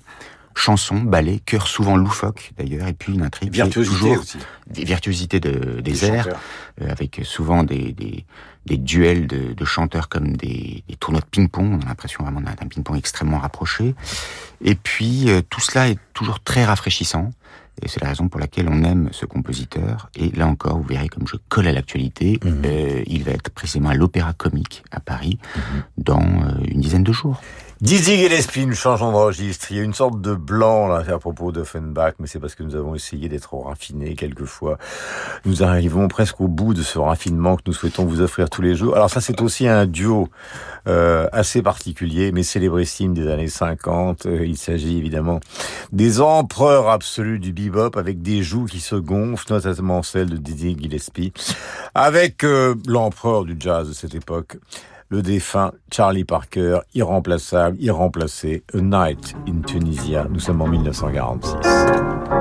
[0.54, 4.38] chansons, ballets, chœurs souvent loufoques d'ailleurs, et puis une intrigue Virtuosité toujours aussi.
[4.66, 6.28] des virtuosités de, des, Des airs,
[6.82, 8.24] euh, avec souvent des, des,
[8.66, 11.78] des duels de, de chanteurs comme des, des tournois de ping-pong.
[11.80, 13.94] On a l'impression vraiment d'un d'un ping-pong extrêmement rapproché.
[14.62, 17.30] Et puis euh, tout cela est toujours très rafraîchissant.
[17.82, 20.10] Et c'est la raison pour laquelle on aime ce compositeur.
[20.14, 23.88] Et là encore, vous verrez comme je colle à l'actualité, euh, il va être précisément
[23.88, 25.38] à l'Opéra Comique à Paris
[25.96, 27.40] dans euh, une dizaine de jours.
[27.80, 29.68] Dizzy Gillespie, nous changeons de registre.
[29.70, 32.62] Il y a une sorte de blanc là à propos d'Offenbach, mais c'est parce que
[32.62, 34.76] nous avons essayé d'être raffinés quelquefois.
[35.46, 38.74] Nous arrivons presque au bout de ce raffinement que nous souhaitons vous offrir tous les
[38.74, 38.96] jours.
[38.96, 40.28] Alors ça, c'est aussi un duo
[40.88, 44.26] euh, assez particulier, mais célébrissime des années 50.
[44.26, 45.40] Euh, il s'agit évidemment
[45.90, 50.76] des empereurs absolus du bebop avec des joues qui se gonflent, notamment celle de Dizzy
[50.78, 51.32] Gillespie,
[51.94, 54.58] avec euh, l'empereur du jazz de cette époque
[55.10, 60.26] le défunt Charlie Parker, irremplaçable, irremplacé, A Night in Tunisia.
[60.30, 62.39] Nous sommes en 1946.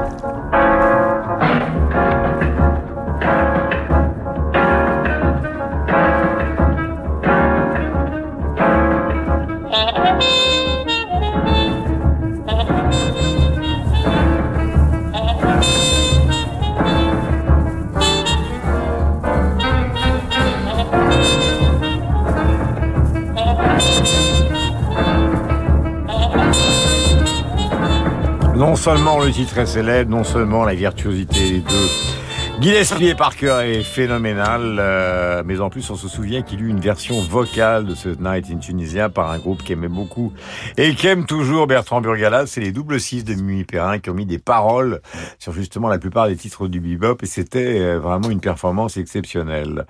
[28.70, 32.18] Non seulement le titre est célèbre, non seulement la virtuosité des
[32.62, 37.22] Gillespie Parker est phénoménal, euh, mais en plus on se souvient qu'il eut une version
[37.22, 40.34] vocale de ce Night in Tunisien par un groupe qui aimait beaucoup
[40.76, 44.14] et qui aime toujours Bertrand Burgalas, c'est les double six de Mimi Perrin qui ont
[44.14, 44.99] mis des paroles
[45.38, 49.86] sur justement la plupart des titres du bebop et c'était euh, vraiment une performance exceptionnelle.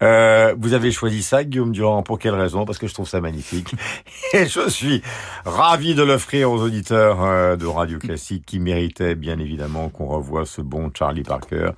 [0.00, 2.64] Euh, vous avez choisi ça, Guillaume Durand, pour quelle raison?
[2.64, 3.74] Parce que je trouve ça magnifique
[4.32, 5.02] et je suis
[5.44, 10.46] ravi de l'offrir aux auditeurs euh, de Radio Classique qui méritaient bien évidemment qu'on revoie
[10.46, 11.70] ce bon Charlie Parker.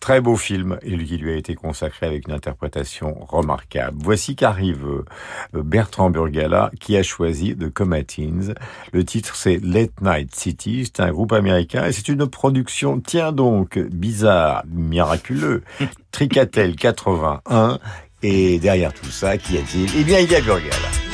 [0.00, 3.98] Très beau film et qui lui a été consacré avec une interprétation remarquable.
[4.02, 8.54] Voici qu'arrive euh, Bertrand Burgala qui a choisi The Comatines.
[8.92, 13.32] Le titre c'est Late Night City, c'est un groupe américain et c'est une production, tiens
[13.32, 15.62] donc, bizarre, miraculeux,
[16.12, 17.78] Tricatel 81
[18.22, 19.90] et derrière tout ça, qu'y a-t-il?
[19.96, 21.09] Eh bien, il y a Burgala.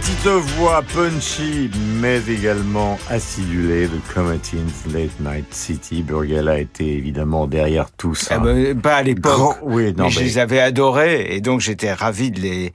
[0.00, 1.68] Petite voix punchy,
[2.00, 6.04] mais également acidulée de Comatines Late Night City.
[6.04, 8.36] Burgala était évidemment derrière tout ça.
[8.36, 9.56] Ah ben, pas à l'époque.
[9.62, 12.72] Oui, non, mais je mais- les avais adorés et donc j'étais ravi de les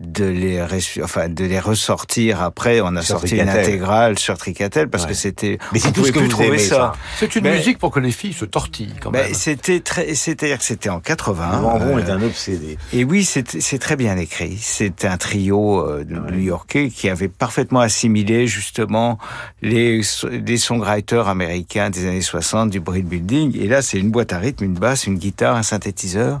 [0.00, 0.60] de les
[1.02, 3.64] enfin de les ressortir après on a Sur sorti une Tricatel.
[3.64, 5.10] intégrale sur Tricatel parce Ouais.
[5.10, 6.92] que c'était Mais c'est tout ce que vous trouver aimez, ça, ça.
[7.18, 9.32] C'est une Mais- musique pour que les filles se tortillent quand même.
[9.34, 12.76] c'était très c'est-à-dire que c'était en 80 Lambron euh, est un obsédé.
[12.92, 14.58] et oui, c'est c'est très bien écrit.
[14.60, 19.18] C'est un trio euh, de New-Yorkais qui avait parfaitement assimilé justement
[19.62, 20.00] les,
[20.44, 23.56] les songwriters américains des années 60 du Brill Building.
[23.60, 26.40] Et là, c'est une boîte à rythme, une basse, une guitare, un synthétiseur.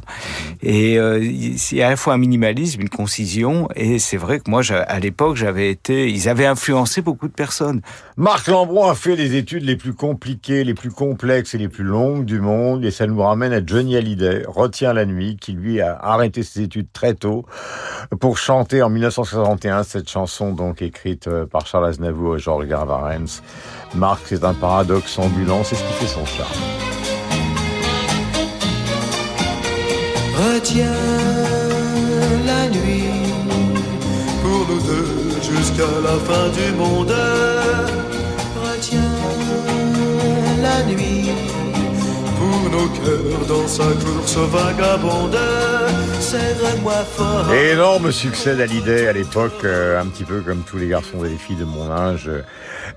[0.62, 1.24] Et euh,
[1.56, 3.43] c'est à la fois un minimalisme, une concision.
[3.76, 6.10] Et c'est vrai que moi, à l'époque, j'avais été...
[6.10, 7.80] Ils avaient influencé beaucoup de personnes.
[8.16, 11.84] Marc Lambron a fait les études les plus compliquées, les plus complexes et les plus
[11.84, 15.80] longues du monde, et ça nous ramène à Johnny Hallyday, Retiens la nuit, qui lui
[15.80, 17.44] a arrêté ses études très tôt
[18.20, 23.42] pour chanter en 1961 cette chanson donc écrite euh, par Charles Aznavour et Georges Garvarens.
[23.94, 26.50] Marc, c'est un paradoxe ambulant, c'est ce qui fait son charme.
[30.36, 31.23] Retiens
[35.74, 37.12] jusqu'à la fin du monde.
[38.62, 39.00] Retiens
[40.62, 41.30] la nuit
[42.38, 45.36] pour nos cœurs dans sa course vagabonde.
[46.20, 47.52] Serre-moi fort.
[47.52, 51.36] Énorme succès d'Hallyday à l'époque, euh, un petit peu comme tous les garçons et les
[51.36, 52.42] filles de mon âge, euh,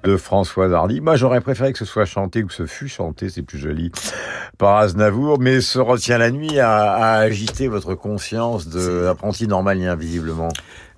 [0.03, 1.01] de Françoise Hardy.
[1.01, 3.91] Moi, j'aurais préféré que ce soit chanté ou que ce fût chanté, c'est plus joli,
[4.57, 10.49] par Aznavour, mais ce retient la nuit a, a agité votre conscience d'apprenti normalien, visiblement.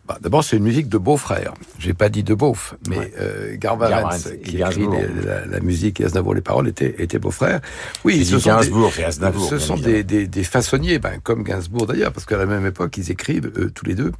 [0.09, 1.53] Bah, D'abord, c'est une musique de beau-frère.
[1.77, 5.59] J'ai pas dit de beauf, mais euh, Garvarens, Garvarens et qui écrit les- la, la
[5.59, 7.61] musique et Aznavour les paroles, étaient, étaient beaux-frères.
[8.03, 11.85] Oui, ce sont Gainsbourg, des, Aznavour, Ce sont des, des, des façonniers, ben, comme Gainsbourg
[11.85, 14.11] d'ailleurs, parce qu'à la même époque, ils écrivent eux, tous les deux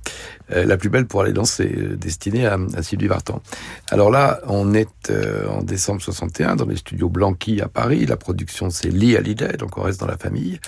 [0.51, 3.41] euh, La plus belle pour aller danser, euh, destinée à, à Sylvie Vartan.
[3.89, 8.05] Alors là, on est euh, en décembre 61 dans les studios Blanqui à Paris.
[8.05, 10.59] La production, c'est Lee Hallyday, donc on reste dans la famille.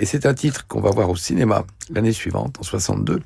[0.00, 1.64] Et c'est un titre qu'on va voir au cinéma
[1.94, 3.20] l'année suivante, en 62,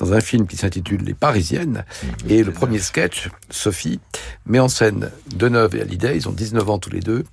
[0.00, 1.84] dans un film qui s'intitule Les Parisiennes.
[2.28, 4.00] Et le premier sketch, Sophie,
[4.46, 6.16] met en scène Deneuve et Hallyday.
[6.16, 7.24] Ils ont 19 ans tous les deux.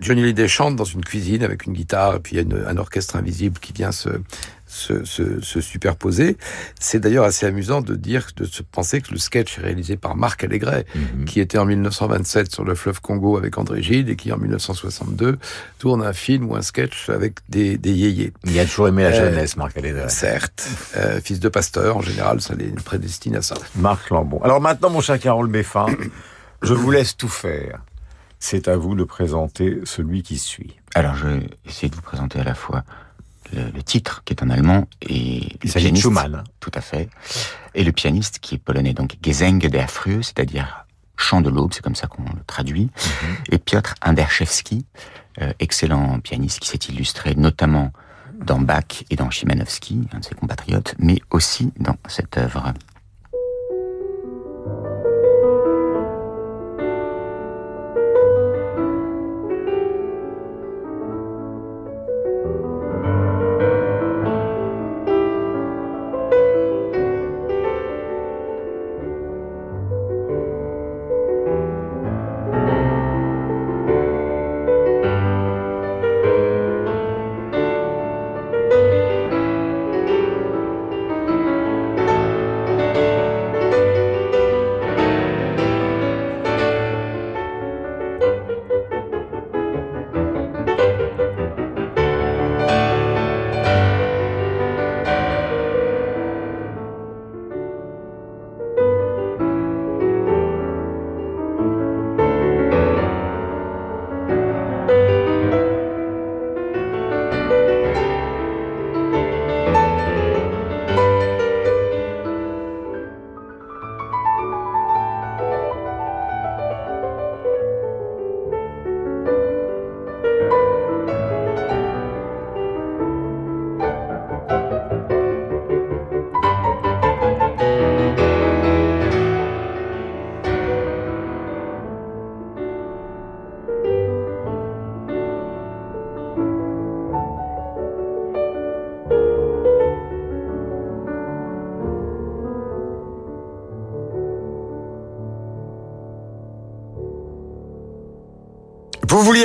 [0.00, 2.66] Johnny Hallyday chante dans une cuisine avec une guitare et puis il y a une-
[2.66, 4.08] un orchestre invisible qui vient se,
[4.74, 6.36] se, se, se superposer.
[6.80, 10.16] C'est d'ailleurs assez amusant de dire, de se penser que le sketch est réalisé par
[10.16, 10.84] Marc Allégret,
[11.26, 15.38] qui était en 1927 sur le fleuve Congo avec André Gide et qui en 1962
[15.78, 18.32] tourne un film ou un sketch avec des, des yéyés.
[18.44, 20.08] Il a toujours aimé la Euh, jeunesse, Marc Hallyday.
[20.08, 23.54] Certes, euh, fils de pasteur, en général, ça les prédestine à ça.
[23.76, 24.40] Marc Lambon.
[24.42, 25.86] Alors maintenant, mon cher Carole Beffin,
[26.62, 27.80] je vous laisse tout faire.
[28.40, 30.76] C'est à vous de présenter celui qui suit.
[30.94, 32.84] Alors, je vais essayer de vous présenter à la fois
[33.52, 36.44] le, le titre, qui est en allemand, et le pianiste, Schumann.
[36.60, 37.08] Tout à fait.
[37.74, 40.86] Et le pianiste, qui est polonais, donc Gesang der Früh, c'est-à-dire
[41.16, 42.90] chant de l'aube, c'est comme ça qu'on le traduit.
[43.50, 44.84] Et Piotr Anderszewski,
[45.40, 47.92] euh, excellent pianiste qui s'est illustré notamment
[48.44, 52.72] dans Bach et dans Chimanovski, un de ses compatriotes, mais aussi dans cette œuvre.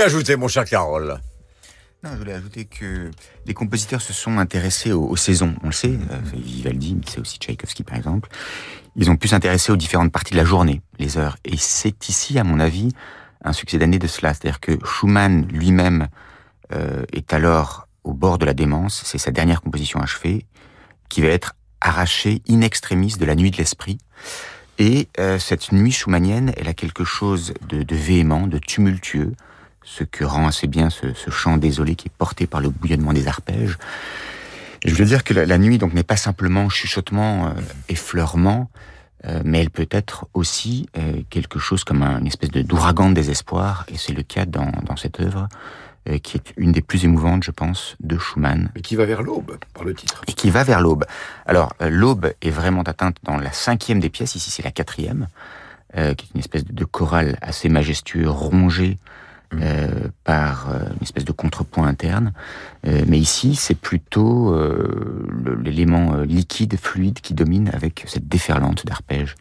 [0.02, 1.20] Ajouter, mon cher Carole?
[2.04, 3.12] Non, je voulais ajouter que
[3.46, 5.56] les compositeurs se sont intéressés aux, saisons.
[5.64, 8.30] On le sait, euh, Vivaldi, mais c'est aussi Tchaïkovski par exemple.
[8.96, 11.38] Ils ont pu s'intéresser aux différentes parties de la journée, les heures.
[11.44, 12.94] Et c'est ici, à mon avis,
[13.44, 14.34] un succès d'année de cela.
[14.34, 16.08] C'est-à-dire que Schumann lui-même
[16.72, 19.02] euh, est alors au bord de la démence.
[19.06, 20.46] C'est sa dernière composition achevée,
[21.10, 23.98] qui va être arrachée in extremis de la nuit de l'esprit.
[24.78, 29.34] Et euh, cette nuit schumannienne, elle a quelque chose de, de véhément, de tumultueux,
[29.90, 33.28] ce que rend assez bien ce, chant désolé qui est porté par le bouillonnement des
[33.28, 33.78] arpèges.
[34.86, 37.50] je veux dire que la, nuit donc n'est pas simplement chuchotement, euh,
[37.90, 38.70] effleurement,
[39.26, 43.16] euh, mais elle peut être aussi euh, quelque chose comme une espèce de d'ouragan de
[43.16, 45.50] désespoir, et c'est le cas dans, dans cette œuvre,
[46.24, 48.72] qui est une des plus émouvantes, je pense, de Schumann.
[48.74, 50.24] Mais qui va vers l'aube, par le titre.
[50.28, 51.06] Et qui va vers l'aube.
[51.46, 55.28] Alors, l'aube est vraiment atteinte dans la cinquième des pièces, ici c'est la quatrième,
[55.94, 58.98] qui est une espèce de chorale assez majestueux, rongé
[59.56, 62.34] euh, par euh, une espèce de contrepoint interne.
[62.86, 64.56] Euh, mais ici, c'est plutôt
[65.64, 69.36] l'élément liquide, fluide qui domine avec cette déferlante d'arpèges.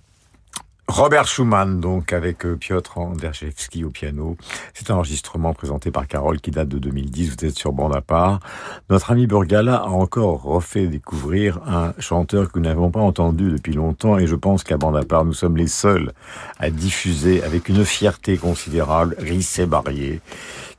[0.88, 4.36] Robert Schumann, donc, avec euh, Piotr Anderjewski au piano.
[4.72, 7.36] C'est un enregistrement présenté par Carole qui date de 2010.
[7.36, 8.40] Vous êtes sur bande à part.
[8.88, 13.74] Notre ami Burgala a encore refait découvrir un chanteur que nous n'avons pas entendu depuis
[13.74, 16.12] longtemps et je pense qu'à bande à part, nous sommes les seuls
[16.58, 20.20] à diffuser avec une fierté considérable Rissé Barrier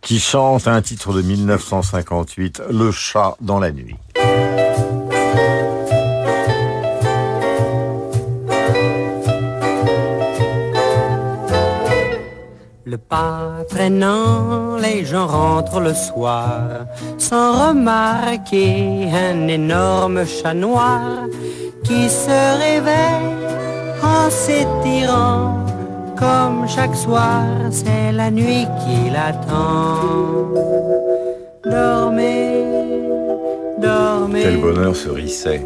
[0.01, 3.95] qui chante un titre de 1958, Le chat dans la nuit.
[12.89, 16.87] Le pas traînant, les gens rentrent le soir
[17.19, 21.01] sans remarquer un énorme chat noir
[21.83, 23.45] qui se réveille
[24.01, 25.63] en s'étirant
[26.17, 30.49] comme chaque soir, c'est la nuit qui l'attend.
[31.63, 32.63] Dormez,
[33.77, 34.41] dormez.
[34.41, 35.63] Quel bonheur ce risset.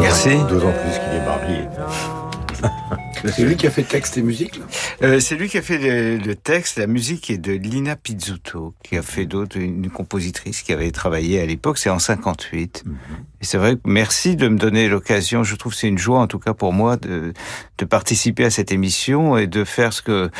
[0.00, 0.36] Merci.
[0.48, 2.98] D'autant plus qu'il est marié.
[3.30, 4.64] C'est lui qui a fait texte et musique là?
[5.02, 8.96] Euh, C'est lui qui a fait le, texte, la musique est de Lina Pizzuto, qui
[8.96, 12.84] a fait d'autres, une compositrice qui avait travaillé à l'époque, c'est en 58.
[12.84, 12.96] Mhm.
[13.44, 16.26] Et c'est vrai, merci de me donner l'occasion, je trouve que c'est une joie en
[16.26, 17.34] tout cas pour moi de,
[17.76, 20.30] de participer à cette émission et de faire ce que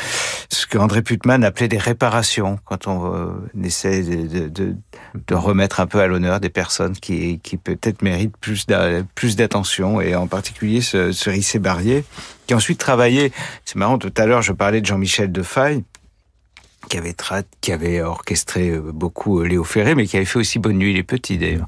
[0.49, 3.27] ce que André Putman appelait des réparations, quand on, euh,
[3.63, 4.75] essaie de, de,
[5.27, 10.15] de, remettre un peu à l'honneur des personnes qui, qui peut-être méritent plus d'attention, et
[10.15, 12.05] en particulier ce, ce Rissé Barrier,
[12.47, 13.31] qui ensuite travaillé,
[13.65, 15.83] c'est marrant, tout à l'heure je parlais de Jean-Michel Defaille,
[16.89, 17.15] qui avait,
[17.61, 20.93] qui avait orchestré euh, beaucoup euh, Léo Ferré, mais qui avait fait aussi Bonne Nuit
[20.93, 21.67] les Petits d'ailleurs.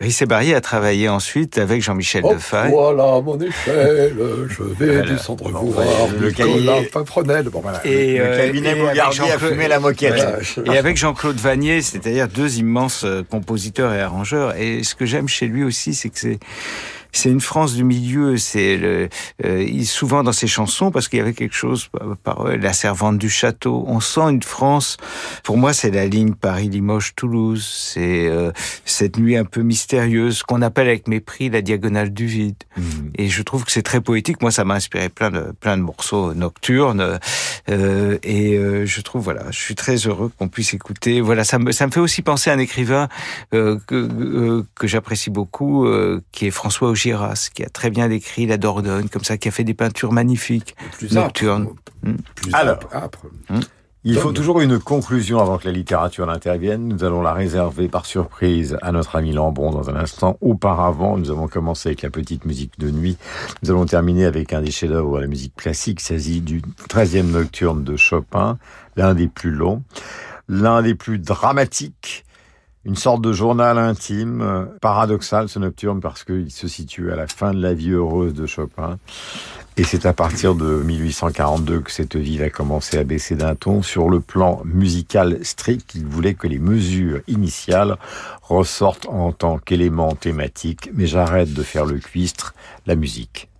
[0.00, 2.70] Rissé Barrier a travaillé ensuite avec Jean-Michel oh, Defaille.
[2.70, 4.16] Voilà mon échelle,
[4.48, 6.88] je vais descendre voir le cabinet
[7.50, 7.84] Bon, voilà.
[7.84, 10.24] Et, le euh, cabinet Bougardier a fumé la moquette.
[10.66, 14.56] Et avec Jean-Claude Vanier, c'est-à-dire deux immenses compositeurs et arrangeurs.
[14.56, 16.38] Et ce que j'aime chez lui aussi, c'est que c'est
[17.12, 18.36] c'est une France du milieu.
[18.36, 19.08] C'est le,
[19.44, 21.88] euh, souvent dans ses chansons parce qu'il y avait quelque chose
[22.22, 23.84] par, la servante du château.
[23.86, 24.96] On sent une France.
[25.44, 27.64] Pour moi, c'est la ligne Paris-Limoges-Toulouse.
[27.64, 28.52] C'est euh,
[28.84, 32.56] cette nuit un peu mystérieuse qu'on appelle avec mépris la diagonale du vide.
[32.76, 32.82] Mmh.
[33.16, 34.40] Et je trouve que c'est très poétique.
[34.42, 37.18] Moi, ça m'a inspiré plein de plein de morceaux nocturnes.
[37.70, 41.20] Euh, et euh, je trouve voilà, je suis très heureux qu'on puisse écouter.
[41.20, 43.08] Voilà, ça me ça me fait aussi penser à un écrivain
[43.54, 45.86] euh, que que j'apprécie beaucoup,
[46.32, 49.50] qui est François Giras, qui a très bien décrit la Dordogne, comme ça, qui a
[49.50, 51.68] fait des peintures magnifiques, plus nocturnes.
[52.02, 52.16] Hmm.
[52.52, 52.78] Alors,
[53.48, 53.60] hmm.
[54.04, 56.88] il faut toujours une conclusion avant que la littérature n'intervienne.
[56.88, 60.36] Nous allons la réserver par surprise à notre ami Lambron dans un instant.
[60.40, 63.16] Auparavant, nous avons commencé avec la petite musique de nuit.
[63.62, 66.00] Nous allons terminer avec un des chefs-d'œuvre de la musique classique.
[66.02, 68.58] Il s'agit du 13e nocturne de Chopin,
[68.96, 69.82] l'un des plus longs,
[70.48, 72.24] l'un des plus dramatiques
[72.88, 77.26] une sorte de journal intime, euh, paradoxal ce nocturne parce qu'il se situe à la
[77.26, 78.98] fin de la vie heureuse de Chopin.
[79.76, 83.82] Et c'est à partir de 1842 que cette vie va commencer à baisser d'un ton.
[83.82, 87.96] Sur le plan musical strict, il voulait que les mesures initiales
[88.42, 90.90] ressortent en tant qu'élément thématique.
[90.94, 92.54] Mais j'arrête de faire le cuistre,
[92.86, 93.50] la musique.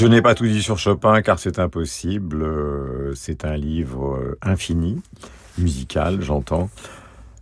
[0.00, 2.42] Je n'ai pas tout dit sur Chopin car c'est impossible.
[2.42, 5.02] Euh, c'est un livre euh, infini,
[5.58, 6.70] musical, j'entends.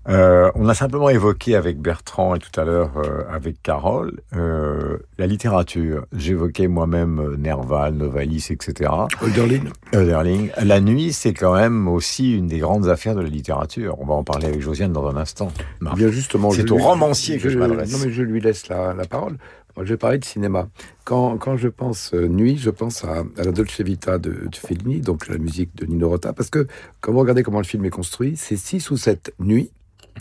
[0.09, 4.96] Euh, on a simplement évoqué avec Bertrand et tout à l'heure euh, avec Carole euh,
[5.18, 6.04] la littérature.
[6.16, 8.90] J'évoquais moi-même Nerval, Novalis, etc.
[9.22, 9.70] Hölderlin.
[9.94, 10.46] Hölderlin.
[10.61, 14.00] La nuit, c'est quand même aussi une des grandes affaires de la littérature.
[14.00, 15.52] On va en parler avec Josiane dans un instant.
[15.78, 15.96] Marc.
[15.96, 18.04] Bien justement, c'est au romancier que je, Non m'adresse.
[18.04, 19.36] mais je lui laisse la, la parole.
[19.76, 20.68] Moi, je vais parler de cinéma.
[21.04, 24.56] Quand, quand je pense euh, nuit, je pense à, à la Dolce Vita de, de
[24.56, 26.66] Fellini, donc la musique de Nino Rota, parce que
[27.00, 29.70] quand vous regardez comment le film est construit, c'est six ou sept nuits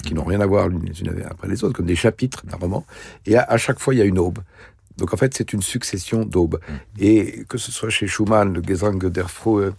[0.03, 2.57] qui n'ont rien à voir l'une les unes après les autres, comme des chapitres d'un
[2.57, 2.85] roman,
[3.25, 4.39] et à, à chaque fois il y a une aube.
[4.97, 6.59] Donc en fait, c'est une succession d'aubes.
[6.99, 9.73] Et que ce soit chez Schumann, le Gesang der Frohe,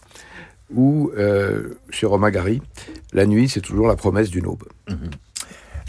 [0.73, 2.61] ou euh, chez Romain Gary,
[3.13, 4.63] la nuit, c'est toujours la promesse d'une aube.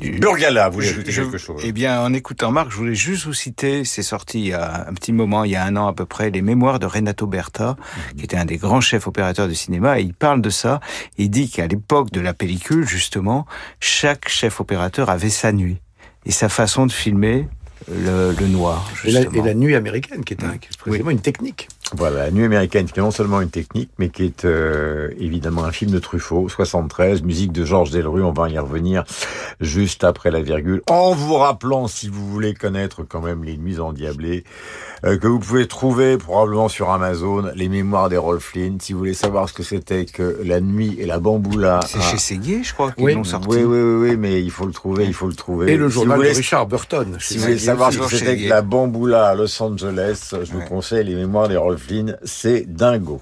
[0.01, 2.95] Burgala, vous voulez Je- ajouter je- quelque chose Eh bien, en écoutant Marc, je voulais
[2.95, 5.77] juste vous citer, c'est sorti il y a un petit moment, il y a un
[5.77, 7.77] an à peu près, les mémoires de Renato Berta,
[8.17, 10.81] qui était un des grands chefs opérateurs de cinéma, et il parle de ça.
[11.19, 13.47] Il dit qu'à l'époque de la pellicule, justement,
[13.81, 15.79] chaque chef opérateur avait sa nuit
[16.27, 17.49] et sa façon de filmer
[17.91, 18.91] le, le noir.
[19.05, 19.43] Et la, Justement.
[19.43, 21.67] et la nuit américaine, qui est, un, qui est précisément une technique.
[21.97, 25.65] Voilà, La Nuit américaine, qui est non seulement une technique, mais qui est euh, évidemment
[25.65, 29.05] un film de Truffaut, 73, musique de Georges Delru, on va y revenir
[29.61, 33.81] juste après la virgule, en vous rappelant, si vous voulez connaître quand même les nuits
[33.81, 34.45] endiablées,
[35.05, 39.15] euh, que vous pouvez trouver probablement sur Amazon, les mémoires d'Errol Flynn, si vous voulez
[39.15, 41.81] savoir ce que c'était que la nuit et la bamboula.
[41.87, 43.49] C'est à- chez Séguier, je crois, qu'ils oui, l'ont sorti.
[43.49, 45.73] Oui, oui, oui, oui, mais il faut le trouver, il faut le trouver.
[45.73, 47.17] Et le journal voulez- de Richard Burton.
[47.19, 50.53] Si chez vous voulez savoir ce que c'était que la bamboula à Los Angeles, je
[50.53, 51.79] vous conseille les mémoires d'Errol
[52.25, 53.21] C'est dingo.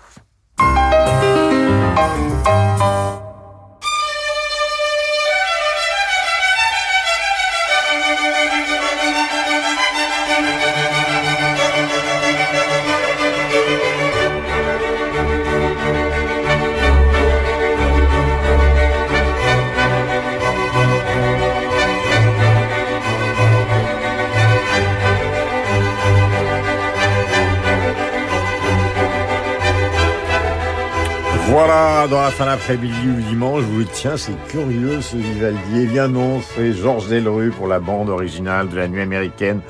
[31.60, 35.80] Voilà, dans la fin d'après-midi ou dimanche, vous tiens, c'est curieux ce Vivaldi.
[35.80, 39.60] Eh bien non, c'est Georges Delru pour la bande originale de La Nuit américaine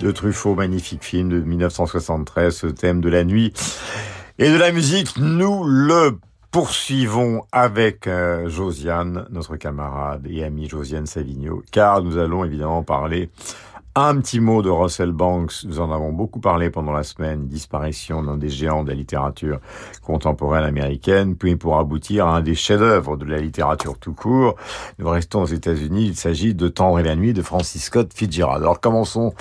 [0.00, 3.52] de Truffaut, magnifique film de 1973, ce thème de la nuit
[4.40, 5.16] et de la musique.
[5.18, 6.18] Nous le
[6.50, 13.30] poursuivons avec euh, Josiane, notre camarade et amie Josiane Savigno, car nous allons évidemment parler
[13.98, 18.22] un petit mot de Russell Banks, nous en avons beaucoup parlé pendant la semaine, disparition
[18.22, 19.58] d'un des géants de la littérature
[20.02, 24.56] contemporaine américaine, puis pour aboutir à un des chefs-d'œuvre de la littérature tout court,
[24.98, 28.62] nous restons aux États-Unis, il s'agit de Tendre et la nuit de Francis Scott Fitzgerald.
[28.62, 29.32] Alors commençons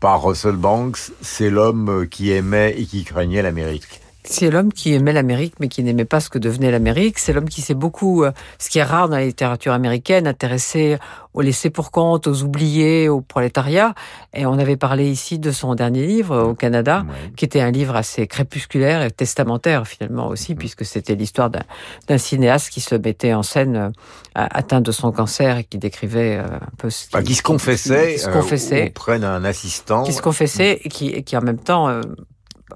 [0.00, 4.00] par Russell Banks, c'est l'homme qui aimait et qui craignait l'Amérique.
[4.24, 7.18] C'est l'homme qui aimait l'Amérique, mais qui n'aimait pas ce que devenait l'Amérique.
[7.18, 10.98] C'est l'homme qui s'est beaucoup, euh, ce qui est rare dans la littérature américaine, intéressé
[11.34, 13.94] aux laissés pour compte, aux oubliés, au prolétariat.
[14.34, 17.06] Et on avait parlé ici de son dernier livre au Canada,
[17.36, 22.70] qui était un livre assez crépusculaire et testamentaire finalement aussi, puisque c'était l'histoire d'un cinéaste
[22.70, 23.90] qui se mettait en scène euh,
[24.34, 28.14] atteint de son cancer et qui décrivait euh, un peu ce Enfin, qui se confessait,
[28.14, 30.02] qui se euh, confessait auprès d'un assistant.
[30.02, 32.02] qui se confessait et qui, et qui en même temps euh,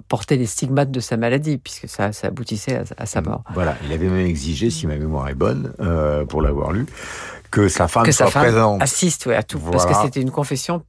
[0.08, 3.44] portait les stigmates de sa maladie, puisque ça, ça aboutissait à, à sa mort.
[3.54, 6.86] Voilà, il avait même exigé, si ma mémoire est bonne, euh, pour l'avoir lu,
[7.50, 8.82] que sa femme que sa soit femme présente.
[8.82, 10.82] assiste ouais, à tout, parce que c'était une confession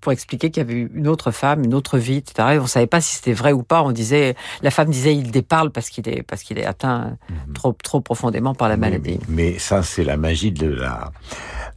[0.00, 2.50] pour expliquer qu'il y avait eu une autre femme, une autre vie, etc.
[2.54, 3.82] Et on savait pas si c'était vrai ou pas.
[3.82, 7.16] On disait, la femme disait, il déparle parce qu'il est, parce qu'il est atteint
[7.54, 9.18] trop, trop profondément par la maladie.
[9.28, 11.10] Mais ça, c'est la magie de la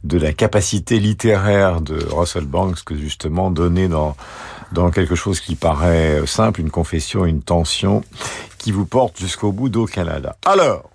[0.04, 4.16] de la capacité littéraire de Russell Banks que justement donner dans
[4.72, 8.02] dans quelque chose qui paraît simple, une confession, une tension
[8.58, 10.36] qui vous porte jusqu'au bout d'au Canada.
[10.44, 10.90] Alors,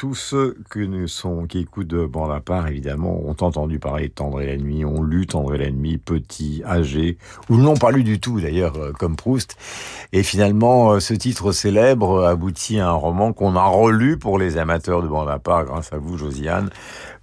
[0.00, 4.08] tous ceux que nous sont, qui écoutent de Bande à part, évidemment, ont entendu parler
[4.08, 7.18] de Tendre et la nuit, ont lu Tendre et la nuit, petits, âgés,
[7.50, 9.58] ou n'ont pas lu du tout d'ailleurs, euh, comme Proust.
[10.14, 14.56] Et finalement, euh, ce titre célèbre aboutit à un roman qu'on a relu pour les
[14.56, 16.70] amateurs de Bande à part, grâce à vous, Josiane,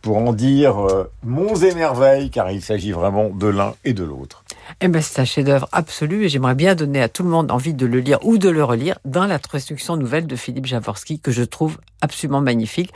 [0.04, 4.04] pour en dire euh, monts et merveilles, car il s'agit vraiment de l'un et de
[4.04, 4.44] l'autre.
[4.82, 7.74] Eh ben, c'est un chef-d'œuvre absolu et j'aimerais bien donner à tout le monde envie
[7.74, 11.32] de le lire ou de le relire dans la traduction nouvelle de Philippe Javorski que
[11.32, 12.94] je trouve absolument magnifique.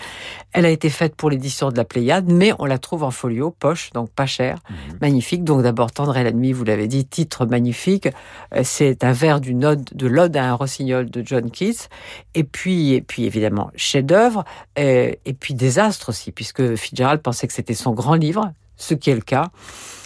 [0.53, 3.51] Elle a été faite pour l'édition de la Pléiade, mais on la trouve en folio,
[3.51, 4.59] poche, donc pas cher,
[5.01, 5.43] magnifique.
[5.43, 8.07] Donc d'abord Tendre et la nuit, vous l'avez dit, titre magnifique.
[8.55, 11.87] Euh, C'est un vers d'une ode, de l'ode à un rossignol de John Keats.
[12.35, 14.45] Et puis, et puis évidemment chef-d'œuvre,
[14.77, 18.51] euh, et puis désastre aussi, puisque Fitzgerald pensait que c'était son grand livre
[18.81, 19.51] ce qui est le cas.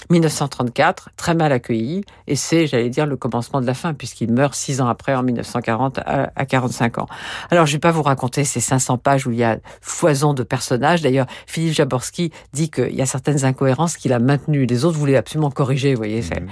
[0.10, 4.54] 1934, très mal accueilli, et c'est, j'allais dire, le commencement de la fin, puisqu'il meurt
[4.54, 7.08] six ans après, en 1940, à, 45 ans.
[7.50, 10.44] Alors, je vais pas vous raconter ces 500 pages où il y a foison de
[10.44, 11.02] personnages.
[11.02, 14.66] D'ailleurs, Philippe Jaborski dit qu'il y a certaines incohérences qu'il a maintenues.
[14.66, 16.22] Les autres voulaient absolument corriger, vous voyez.
[16.22, 16.48] Mhm.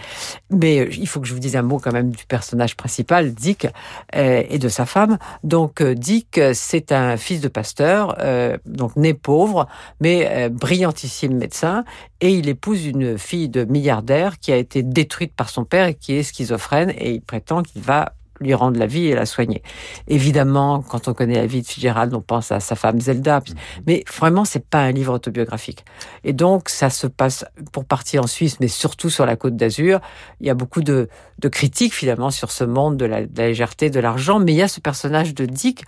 [0.51, 3.34] Mais euh, il faut que je vous dise un mot quand même du personnage principal,
[3.34, 3.67] Dick,
[4.15, 5.17] euh, et de sa femme.
[5.43, 8.17] Donc, euh, Dick, c'est un fils de pasteur,
[8.65, 9.67] donc né pauvre,
[9.99, 11.84] mais brillantissime médecin,
[12.22, 15.93] et il épouse une fille de milliardaire qui a été détruite par son père et
[15.93, 19.63] qui est schizophrène et il prétend qu'il va lui rendre la vie et la soigner.
[20.07, 23.55] Évidemment, quand on connaît la vie de Fitzgerald, on pense à sa femme Zelda, mhm.
[23.87, 25.85] mais vraiment, c'est pas un livre autobiographique.
[26.23, 29.99] Et donc, ça se passe pour partie en Suisse, mais surtout sur la Côte d'Azur.
[30.39, 31.07] Il y a beaucoup de,
[31.39, 34.57] de critiques finalement sur ce monde de la, de la légèreté, de l'argent, mais il
[34.57, 35.83] y a ce personnage de Dick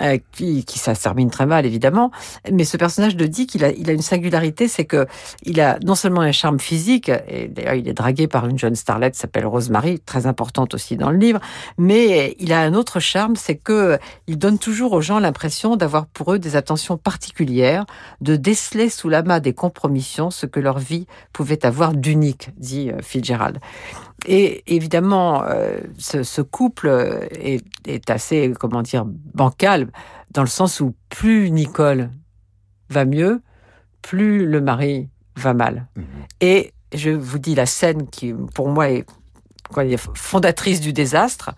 [0.00, 2.10] euh, qui, qui, ça termine très mal évidemment.
[2.52, 5.06] Mais ce personnage de Dick, il a, il a une singularité, c'est que
[5.42, 8.74] il a non seulement un charme physique, et d'ailleurs il est dragué par une jeune
[8.74, 11.40] starlette qui s'appelle Rosemary, très importante aussi dans le livre,
[11.78, 16.06] mais il a un autre charme, c'est que il donne toujours aux gens l'impression d'avoir
[16.06, 17.86] pour eux des attentions particulières,
[18.20, 23.00] de déceler sous l'amas des compromissions ce que leur vie pouvait avoir d'unique, dit euh,
[23.02, 23.58] Fitzgerald.
[24.26, 26.88] Et évidemment, euh, ce, ce, couple
[27.30, 29.88] est, est, assez, comment dire, bancal,
[30.32, 32.10] dans le sens où plus Nicole
[32.90, 33.42] va mieux,
[34.02, 35.86] plus le mari va mal.
[35.96, 36.04] Mhm.
[36.40, 39.06] Et je vous dis la scène qui, pour moi, est
[40.14, 41.50] fondatrice du désastre.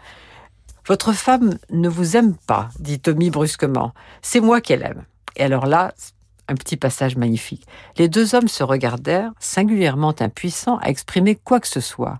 [0.86, 3.92] Votre femme ne vous aime pas, dit Tommy brusquement.
[4.22, 5.04] C'est moi qu'elle aime.
[5.36, 5.94] Et alors là,
[6.50, 7.64] un petit passage magnifique.
[7.96, 12.18] Les deux hommes se regardèrent, singulièrement impuissants à exprimer quoi que ce soit.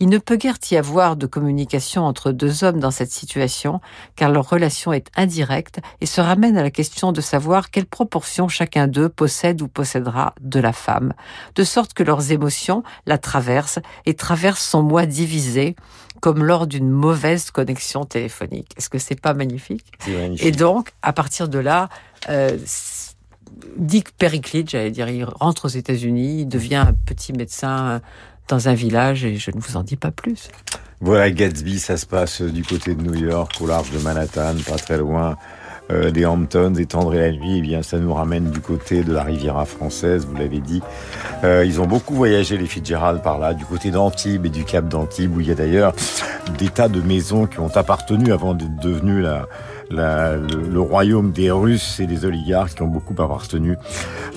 [0.00, 3.80] Il ne peut guère y avoir de communication entre deux hommes dans cette situation,
[4.16, 8.48] car leur relation est indirecte et se ramène à la question de savoir quelle proportion
[8.48, 11.14] chacun d'eux possède ou possédera de la femme,
[11.54, 15.76] de sorte que leurs émotions la traversent et traversent son moi divisé,
[16.20, 18.72] comme lors d'une mauvaise connexion téléphonique.
[18.76, 21.88] Est-ce que c'est pas magnifique, magnifique Et donc, à partir de là,
[22.28, 22.58] euh,
[23.76, 28.00] Dick Periclite, j'allais dire, il rentre aux États-Unis, il devient un petit médecin
[28.48, 30.48] dans un village et je ne vous en dis pas plus.
[31.00, 34.76] Voilà, Gatsby, ça se passe du côté de New York, au large de Manhattan, pas
[34.76, 35.36] très loin
[35.90, 37.58] euh, des Hamptons, des Tendre et la nuit.
[37.58, 40.82] Eh bien, ça nous ramène du côté de la Riviera française, vous l'avez dit.
[41.44, 44.88] Euh, ils ont beaucoup voyagé, les Fitzgerald, par là, du côté d'Antibes et du Cap
[44.88, 45.94] d'Antibes, où il y a d'ailleurs
[46.58, 49.46] des tas de maisons qui ont appartenu avant d'être devenues la
[49.90, 53.76] le, royaume des Russes et des oligarques qui ont beaucoup appartenu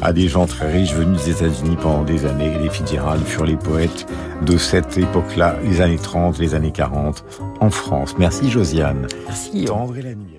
[0.02, 2.58] à des gens très riches venus des États-Unis pendant des années.
[2.62, 4.06] Les Fitzgerald furent les poètes
[4.46, 7.24] de cette époque-là, les années 30, les années 40,
[7.60, 8.16] en France.
[8.18, 9.08] Merci Josiane.
[9.28, 9.66] Merci.
[9.66, 10.31] Tendre nuit.